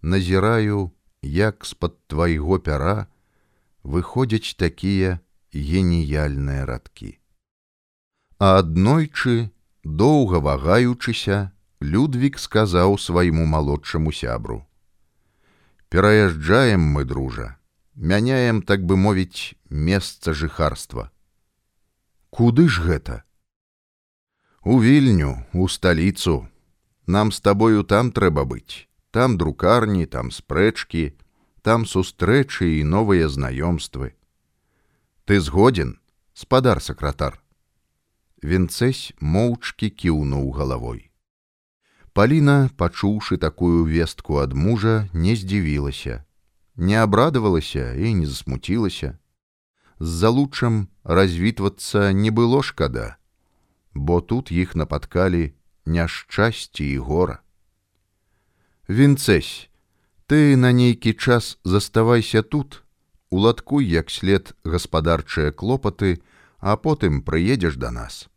назіраю, 0.00 0.92
як 1.20 1.66
з-пад 1.68 1.98
твайго 2.08 2.58
пяра 2.58 3.08
выходзяць 3.84 4.56
такія 4.56 5.20
геніяльныя 5.52 6.64
радкі. 6.64 7.18
А 8.40 8.64
аднойчы, 8.64 9.50
доўга 9.84 10.40
вагаючыся, 10.40 11.53
Людвік 11.84 12.38
сказаў 12.40 12.96
свайму 12.96 13.44
малодшаму 13.44 14.08
сябру: 14.08 14.64
«Пераязджаем 15.92 16.80
мы, 16.80 17.04
дружа, 17.04 17.58
мяняем, 17.94 18.62
так 18.62 18.86
бы 18.88 18.96
мовіць, 18.96 19.52
месца 19.68 20.32
жыхарства. 20.32 21.12
Куды 22.30 22.68
ж 22.72 22.80
гэта? 22.88 23.22
У 24.64 24.80
вільню, 24.80 25.44
у 25.52 25.68
сталіцу, 25.68 26.48
нам 27.06 27.32
з 27.32 27.44
табою 27.44 27.84
там 27.84 28.12
трэба 28.16 28.48
быць, 28.48 28.88
там 29.10 29.36
друкарні, 29.36 30.06
там 30.06 30.32
спрэчкі, 30.32 31.12
там 31.60 31.84
сустрэчы 31.84 32.80
і 32.80 32.84
новыя 32.84 33.28
знаёмствы. 33.28 34.16
Ты 35.28 35.36
згоден, 35.36 36.00
спадар 36.32 36.80
сакратар. 36.80 37.42
Вінцэсь 38.40 39.12
моўчкі 39.20 39.92
кіўнуў 39.92 40.48
галавой. 40.48 41.10
Паліна, 42.14 42.70
пачуўшы 42.78 43.36
такую 43.36 43.84
вестку 43.84 44.38
ад 44.38 44.54
мужа, 44.54 45.08
не 45.12 45.34
здзівілася, 45.36 46.22
не 46.76 46.94
абрадавалася 47.02 47.92
і 47.94 48.14
не 48.14 48.26
засмуцілася. 48.26 49.18
З 49.98 50.08
залучам 50.22 50.88
развітвацца 51.02 52.12
не 52.12 52.30
было 52.30 52.62
шкада 52.62 53.16
бо 53.94 54.20
тут 54.20 54.52
іх 54.52 54.74
напаткалі 54.76 55.54
няшчасці 55.86 56.84
і 56.84 56.98
гора. 56.98 57.38
Вінцэсь, 58.88 59.70
ты 60.26 60.56
на 60.56 60.72
нейкі 60.72 61.14
час 61.14 61.58
заставайся 61.64 62.42
тут, 62.42 62.82
уладкуй 63.30 63.86
як 63.86 64.10
след 64.10 64.52
гаспадарчыя 64.64 65.52
клопаты, 65.52 66.20
а 66.58 66.76
потым 66.76 67.22
прыедзеш 67.22 67.76
да 67.76 67.90
нас. 67.90 68.28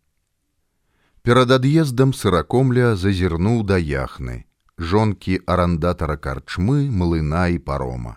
Перад 1.27 1.51
ад'ездам 1.51 2.13
сыракомля 2.15 2.95
зазірнуў 2.95 3.59
да 3.67 3.75
яхны, 3.75 4.37
жонкі 4.79 5.41
арандатара 5.43 6.15
карчмы, 6.15 6.87
млына 6.87 7.51
і 7.51 7.59
парома. 7.59 8.15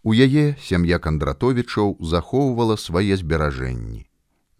У 0.00 0.16
яе 0.16 0.56
сям'я 0.56 0.98
кандратовічаў 1.04 1.96
захоўвала 2.00 2.80
свае 2.80 3.20
зберажэнні 3.20 4.08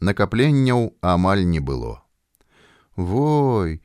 накапленняў 0.05 0.95
амаль 1.01 1.45
не 1.45 1.61
было. 1.61 2.05
Вой, 2.97 3.81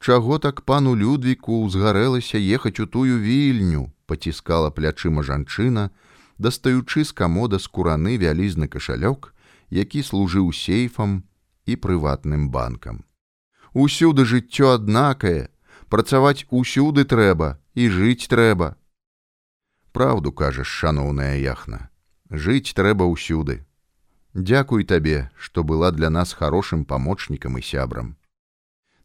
чаго 0.00 0.38
так 0.38 0.62
пану 0.62 0.94
людвіку 0.94 1.62
узгарэлася 1.64 2.38
ехаць 2.38 2.80
у 2.80 2.86
тую 2.86 3.18
вільню, 3.18 3.92
паціскала 4.06 4.70
плячыма 4.70 5.22
жанчына, 5.22 5.90
дастаючы 6.38 7.04
з 7.04 7.12
камода 7.12 7.58
скураны 7.58 8.16
вялізны 8.18 8.68
кашалёк, 8.68 9.32
які 9.70 10.02
служыў 10.02 10.52
сейфам 10.52 11.22
і 11.66 11.76
прыватным 11.76 12.50
банкам. 12.50 13.04
Усюды 13.72 14.24
жыццё 14.24 14.74
аднакае, 14.74 15.48
працаваць 15.88 16.46
усюды 16.50 17.04
трэба 17.04 17.58
і 17.74 17.88
жыць 17.88 18.26
трэба. 18.26 18.74
Праўду 19.92 20.32
кажаш, 20.32 20.66
шаноўная 20.66 21.36
яхна, 21.38 21.90
жыць 22.30 22.74
трэба 22.74 23.06
ўсюды. 23.06 23.66
Дякуй 24.34 24.84
табе, 24.84 25.30
што 25.36 25.62
была 25.62 25.90
для 25.90 26.10
нас 26.10 26.32
хорошым 26.32 26.84
памочнікам 26.84 27.58
і 27.58 27.62
сябрам. 27.62 28.14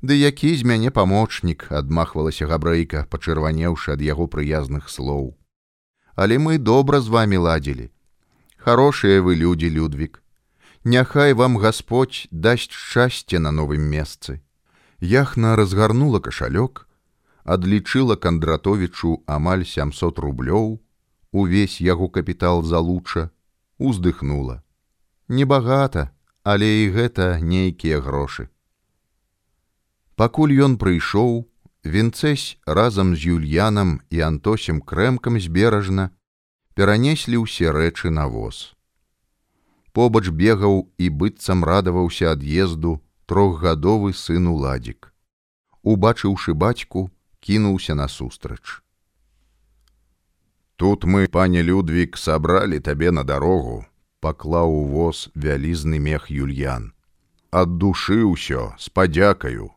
Ды 0.02 0.14
які 0.14 0.54
з 0.54 0.64
мяне 0.70 0.92
памочнік, 0.94 1.72
адмахвалася 1.74 2.46
габрэйка, 2.46 3.06
пачырванеўшы 3.10 3.98
ад 3.98 4.02
яго 4.06 4.30
прыязных 4.30 4.90
слоў. 4.90 5.34
Але 6.16 6.38
мы 6.38 6.58
добра 6.58 7.02
з 7.02 7.10
вами 7.10 7.38
ладзілі. 7.42 7.90
Хорошыя 8.58 9.22
вы 9.22 9.36
людзі, 9.36 9.70
Людвік. 9.70 10.22
Няхай 10.86 11.34
вам 11.34 11.58
Господь 11.58 12.28
дасць 12.32 12.70
шчасце 12.70 13.40
на 13.40 13.52
новым 13.52 13.82
месцы. 13.82 14.45
Яхна 15.06 15.56
разгарнула 15.56 16.20
кашалёк, 16.20 16.90
адлічыла 17.46 18.18
кандратовічу 18.18 19.22
амаль 19.30 19.66
700 19.70 20.18
рублёў, 20.18 20.82
увесь 21.32 21.78
яго 21.78 22.10
капітал 22.10 22.64
залуча, 22.64 23.30
уздыхнула 23.78 24.66
небагата, 25.28 26.10
але 26.44 26.86
і 26.86 26.90
гэта 26.90 27.42
нейкія 27.42 28.02
грошы. 28.02 28.50
Пакуль 30.16 30.54
ён 30.54 30.78
прыйшоў, 30.78 31.50
вінцэсь 31.84 32.58
разам 32.66 33.16
з 33.16 33.36
юльянам 33.36 34.02
і 34.10 34.22
антосем 34.22 34.82
крэмкам 34.82 35.40
зберажна 35.42 36.14
перанеслі 36.74 37.42
ўсе 37.42 37.74
рэчы 37.74 38.10
на 38.10 38.28
воз. 38.28 38.74
Побач 39.92 40.30
бегаў 40.30 40.90
і 40.98 41.10
быццам 41.10 41.66
радаваўся 41.66 42.32
ад'езду 42.32 43.02
трохгадовы 43.26 44.14
сын 44.14 44.48
уладзік. 44.48 45.12
Убачыўшы 45.84 46.54
бацьку, 46.54 47.10
кінуўся 47.40 47.96
насустрач. 47.96 48.82
Тут 50.76 51.06
мы, 51.06 51.28
пане 51.28 51.64
Людвік, 51.64 52.18
сабралі 52.18 52.80
табе 52.80 53.12
на 53.12 53.24
дарогу, 53.24 53.86
паклаў 54.20 54.74
у 54.74 54.84
воз 54.90 55.30
вялізны 55.36 56.00
мех 56.00 56.30
юльян. 56.30 56.92
Ад 57.52 57.78
душы 57.78 58.26
ўсё 58.28 58.76
з 58.76 58.90
падзякаю 58.90 59.72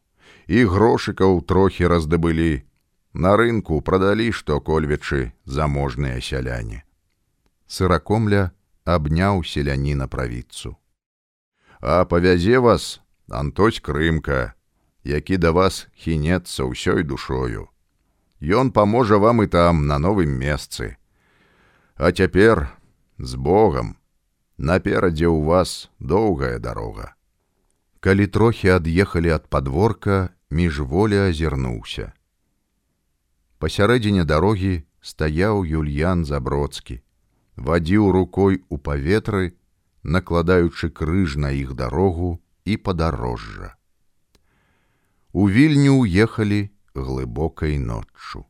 і 0.48 0.64
грошыкаў 0.64 1.44
трохі 1.44 1.86
раздабылі. 1.92 2.64
На 3.12 3.36
рынку 3.36 3.80
прадалі 3.80 4.32
што 4.32 4.60
кольвічы 4.60 5.32
заможныя 5.44 6.20
сяляне. 6.20 6.82
Сыракомля 7.66 8.50
абняў 8.84 9.44
селяніна 9.44 10.08
правіцу. 10.08 10.76
А 11.80 12.04
павязе 12.04 12.58
вас 12.58 13.00
Антось 13.28 13.80
крымка, 13.80 14.54
які 15.04 15.36
да 15.36 15.52
вас 15.52 15.88
хінецца 15.92 16.64
ўсёй 16.64 17.04
душою. 17.04 17.68
Ён 18.40 18.72
паможа 18.72 19.20
вам 19.20 19.44
і 19.44 19.46
там 19.46 19.86
на 19.86 19.98
новым 19.98 20.32
месцы. 20.32 20.96
А 21.96 22.12
цяпер 22.12 22.72
з 23.18 23.34
Богом 23.36 23.96
наперадзе 24.56 25.28
ў 25.28 25.44
вас 25.44 25.90
доўгая 26.00 26.58
дарога. 26.58 27.12
Калі 28.00 28.26
трохі 28.26 28.80
ад'ехалі 28.80 29.30
ад 29.36 29.44
падворка, 29.52 30.32
міжволя 30.50 31.28
азірнуўся. 31.28 32.12
Пасярэдзіне 33.58 34.24
дарогі 34.24 34.88
стаяў 35.04 35.68
Юльян 35.68 36.24
Забродскі, 36.24 37.02
вадзіў 37.56 38.10
рукой 38.14 38.64
у 38.72 38.78
паветры, 38.78 39.58
накладаючы 40.02 40.88
крыж 40.88 41.36
на 41.36 41.50
іх 41.52 41.74
дарогу 41.74 42.40
і 42.68 42.76
падарожжа. 42.76 43.72
У 45.32 45.48
вільню 45.48 45.94
ўехалі 46.04 46.60
глыбокай 46.94 47.78
ноччу. 47.78 48.44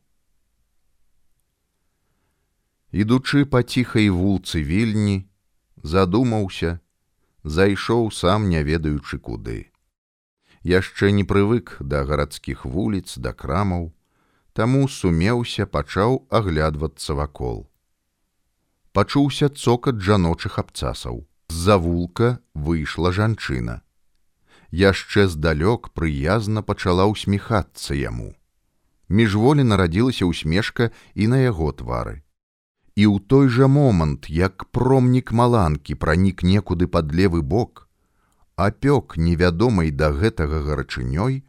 Ідучы 2.91 3.45
па 3.45 3.61
ціхай 3.63 4.09
вулцы 4.09 4.63
вільні, 4.65 5.17
задумаўся, 5.83 6.79
зайшоў 7.43 8.09
сам 8.11 8.49
не 8.49 8.63
ведаючы 8.63 9.19
куды. 9.19 9.59
Яшчэ 10.65 11.11
не 11.15 11.23
прывык 11.23 11.77
да 11.79 12.03
гарадскіх 12.03 12.65
вуліц 12.65 13.15
да 13.17 13.31
крамаў, 13.31 13.91
таму 14.53 14.87
сумеўся 14.91 15.65
пачаў 15.65 16.25
аглядвацца 16.29 17.15
вакол. 17.15 17.69
Пачуўся 18.91 19.49
цокат 19.49 20.01
жаночых 20.01 20.59
абцасаў. 20.59 21.27
З-за 21.49 21.77
вулка 21.77 22.39
выйшла 22.53 23.11
жанчына. 23.11 23.81
Яшчэ 24.71 25.27
здалёк 25.27 25.91
прыязна 25.97 26.61
пачала 26.61 27.09
ўсміхацца 27.09 27.97
яму. 27.97 28.33
Міжволі 29.09 29.65
нарадзілася 29.65 30.29
ўсмешка 30.29 30.91
і 31.15 31.27
на 31.27 31.41
яго 31.45 31.71
твары 31.73 32.21
і 32.99 33.05
ў 33.07 33.23
той 33.31 33.47
жа 33.47 33.67
момант, 33.71 34.27
як 34.27 34.65
промнік 34.75 35.31
маланкі 35.31 35.95
пранік 35.95 36.43
некуды 36.43 36.87
пад 36.95 37.13
левы 37.15 37.41
бок, 37.41 37.87
апёк 38.59 39.15
невядомай 39.15 39.91
да 39.91 40.11
гэтага 40.11 40.59
гарачынёй, 40.67 41.39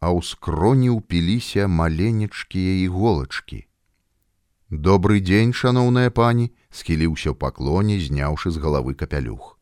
а 0.00 0.06
ў 0.08 0.24
скроні 0.24 0.88
ўпіліся 0.96 1.68
маленечкія 1.68 2.80
іголачкі. 2.88 3.60
Добры 4.70 5.20
дзень, 5.20 5.52
шаноўная 5.52 6.08
пані, 6.08 6.48
схіліўся 6.72 7.34
ў 7.34 7.36
паклоне, 7.36 8.00
зняўшы 8.00 8.48
з 8.48 8.64
галавы 8.64 8.96
капялюх. 8.96 9.59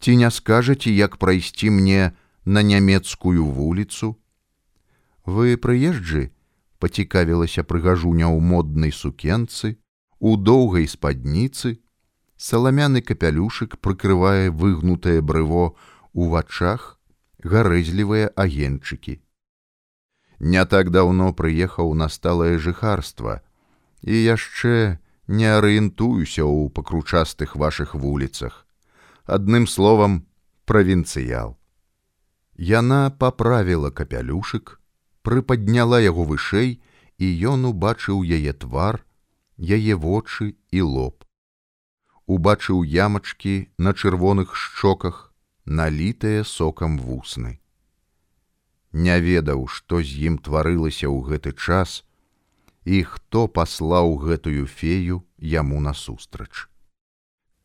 Ці 0.00 0.16
не 0.16 0.30
скажаце, 0.30 0.90
як 0.90 1.16
прайсці 1.16 1.70
мне 1.70 2.12
на 2.44 2.62
нямецкую 2.62 3.44
вуліцу? 3.44 4.16
Вы 5.26 5.56
прыезджы, 5.56 6.30
пацікавілася 6.78 7.64
прыгажуня 7.64 8.30
ў 8.30 8.38
моднай 8.40 8.92
сукенцы, 8.92 9.76
у 10.18 10.36
доўгай 10.36 10.88
спадніцы, 10.88 11.78
Саламяны 12.38 13.02
капялюшык 13.02 13.80
прыкрывае 13.82 14.50
выгнутае 14.54 15.20
брыво 15.20 15.74
у 16.12 16.28
вачах 16.30 17.00
гарэзлівыя 17.42 18.30
агенчыкі. 18.38 19.18
Не 20.38 20.64
так 20.70 20.92
даўно 20.94 21.32
прыехаў 21.34 21.90
на 21.98 22.06
сталае 22.08 22.62
жыхарства 22.62 23.42
і 24.06 24.14
яшчэ 24.14 25.02
не 25.26 25.50
арыентуюся 25.50 26.46
ў 26.46 26.70
пакручастых 26.70 27.58
вашых 27.58 27.98
вуліцах. 27.98 28.67
Адным 29.28 29.66
словам, 29.66 30.24
правінцыял. 30.64 31.58
Яна 32.56 33.10
паправіла 33.10 33.90
капялюшык, 33.92 34.80
прыпадняла 35.20 36.00
яго 36.00 36.24
вышэй, 36.24 36.80
і 37.20 37.26
ён 37.50 37.68
убачыў 37.68 38.24
яе 38.24 38.54
твар, 38.56 39.04
яе 39.60 39.98
вочы 40.00 40.56
і 40.72 40.80
лоб. 40.80 41.28
Убачыў 42.24 42.80
ямачкі 42.88 43.68
на 43.76 43.92
чырвоных 43.92 44.56
шчоках, 44.56 45.20
налітыя 45.66 46.40
сокам 46.44 46.96
вусны. 46.96 47.60
Не 48.96 49.20
ведаў, 49.20 49.68
што 49.68 50.00
з 50.00 50.24
ім 50.32 50.40
тварылася 50.40 51.04
ў 51.04 51.20
гэты 51.28 51.52
час, 51.52 52.00
і 52.88 53.04
хто 53.04 53.44
паслаў 53.44 54.16
гэтую 54.24 54.64
фею 54.64 55.20
яму 55.36 55.84
насустрач. 55.84 56.72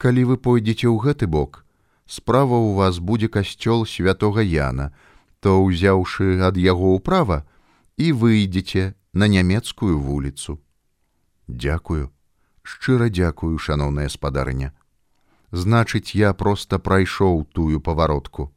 Калі 0.04 0.24
вы 0.28 0.36
пойдзеце 0.36 0.91
ў 0.91 0.99
гэты 0.99 1.32
бок, 1.32 1.64
справа 2.12 2.58
ў 2.60 2.76
вас 2.76 2.99
будзе 2.99 3.32
касцёл 3.32 3.86
святого 3.88 4.43
Яна, 4.43 4.91
то 5.39 5.64
ўзяўшы 5.64 6.43
ад 6.43 6.60
яго 6.60 6.89
ўправа 6.99 7.38
і 7.95 8.12
выйдзеце 8.12 8.99
на 9.16 9.32
нямецкую 9.32 9.95
вуліцу. 9.95 10.60
Дякую, 11.47 12.12
шчыра 12.68 13.08
дзякую, 13.08 13.56
шаноўная 13.56 14.10
спадарня. 14.12 14.74
Значыць, 15.56 16.12
я 16.20 16.34
проста 16.36 16.84
прайшоў 16.84 17.47
тую 17.56 17.80
паваротку. 17.80 18.51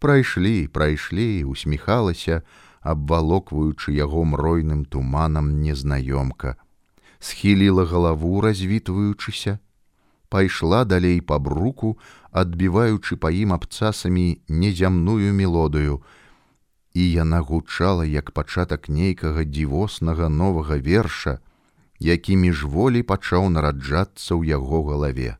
Прайшлі, 0.00 0.72
прайшлі, 0.72 1.44
усміхалася, 1.44 2.40
абвалокваючы 2.80 3.92
яго 3.92 4.24
мройным 4.24 4.88
туманам 4.88 5.60
незнаёмка, 5.60 6.56
схіліла 7.20 7.84
галаву, 7.84 8.40
развітваючыся, 8.40 9.60
пайшла 10.34 10.84
далей 10.84 11.20
па 11.20 11.38
бруку, 11.38 11.94
адбіваючы 12.34 13.14
па 13.22 13.30
ім 13.30 13.52
абцасамі 13.54 14.42
незямную 14.62 15.30
мелодыю, 15.30 16.02
і 16.98 17.02
яна 17.06 17.38
гучала 17.50 18.02
як 18.02 18.32
пачатак 18.38 18.88
нейкага 18.90 19.44
дзівоснага 19.46 20.26
новага 20.38 20.78
верша, 20.88 21.38
які 22.02 22.34
міжволі 22.46 23.04
пачаў 23.12 23.46
нараджацца 23.54 24.34
ў 24.34 24.58
яго 24.58 24.82
галаве. 24.90 25.36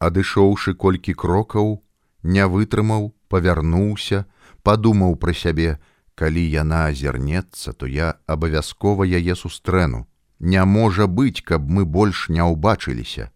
Адышоўшы 0.00 0.72
колькі 0.72 1.12
крокаў, 1.12 1.84
не 2.24 2.48
вытрымаў, 2.48 3.12
павярнуўся, 3.28 4.24
падумаў 4.64 5.20
пра 5.20 5.36
сябе, 5.36 5.76
калі 6.16 6.48
яна 6.48 6.80
азірнецца, 6.88 7.76
то 7.76 7.84
я 7.84 8.16
абавязкова 8.24 9.04
яе 9.04 9.36
сустрэну. 9.36 10.08
Не 10.40 10.64
можа 10.64 11.12
быць, 11.20 11.44
каб 11.44 11.68
мы 11.68 11.84
больш 11.84 12.28
не 12.32 12.40
ўбачыліся 12.40 13.33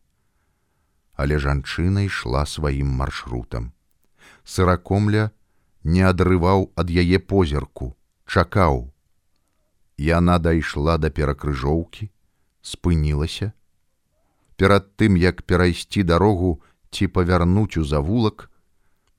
але 1.18 1.38
жанчына 1.42 2.06
ішла 2.06 2.46
сваім 2.46 2.90
маршрутам. 3.00 3.72
Сыракомля 4.46 5.30
не 5.82 6.04
адрываў 6.06 6.70
ад 6.78 6.92
яе 6.94 7.18
позірку, 7.18 7.96
чакаў. 8.24 8.86
Яна 9.98 10.38
дайшла 10.38 10.94
да 11.02 11.10
перакрыжоўкі, 11.10 12.06
спынілася. 12.62 13.50
Перад 14.56 14.94
тым, 14.94 15.18
як 15.18 15.42
перайсці 15.42 16.06
дарогу 16.06 16.62
ці 16.94 17.10
павярнуць 17.10 17.76
у 17.82 17.84
завулак, 17.84 18.46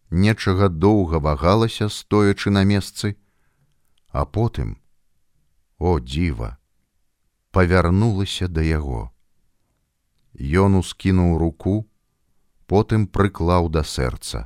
нечага 0.10 0.70
доўга 0.70 1.20
вагалася, 1.20 1.90
стоячы 1.90 2.50
на 2.50 2.64
месцы, 2.64 3.16
а 4.10 4.24
потым, 4.26 4.80
о 5.78 6.00
дзіва, 6.00 6.56
павярнулася 7.52 8.48
да 8.48 8.64
яго. 8.64 9.12
Ён 10.40 10.80
ускінуў 10.80 11.38
руку, 11.38 11.89
потым 12.70 13.08
прыклаў 13.10 13.70
да 13.74 13.84
сэрца. 13.84 14.46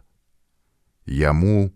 Яму 1.06 1.76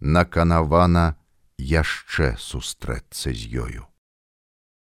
наканавана 0.00 1.16
яшчэ 1.56 2.36
сустрэцца 2.36 3.32
з 3.32 3.42
ёю. 3.64 3.88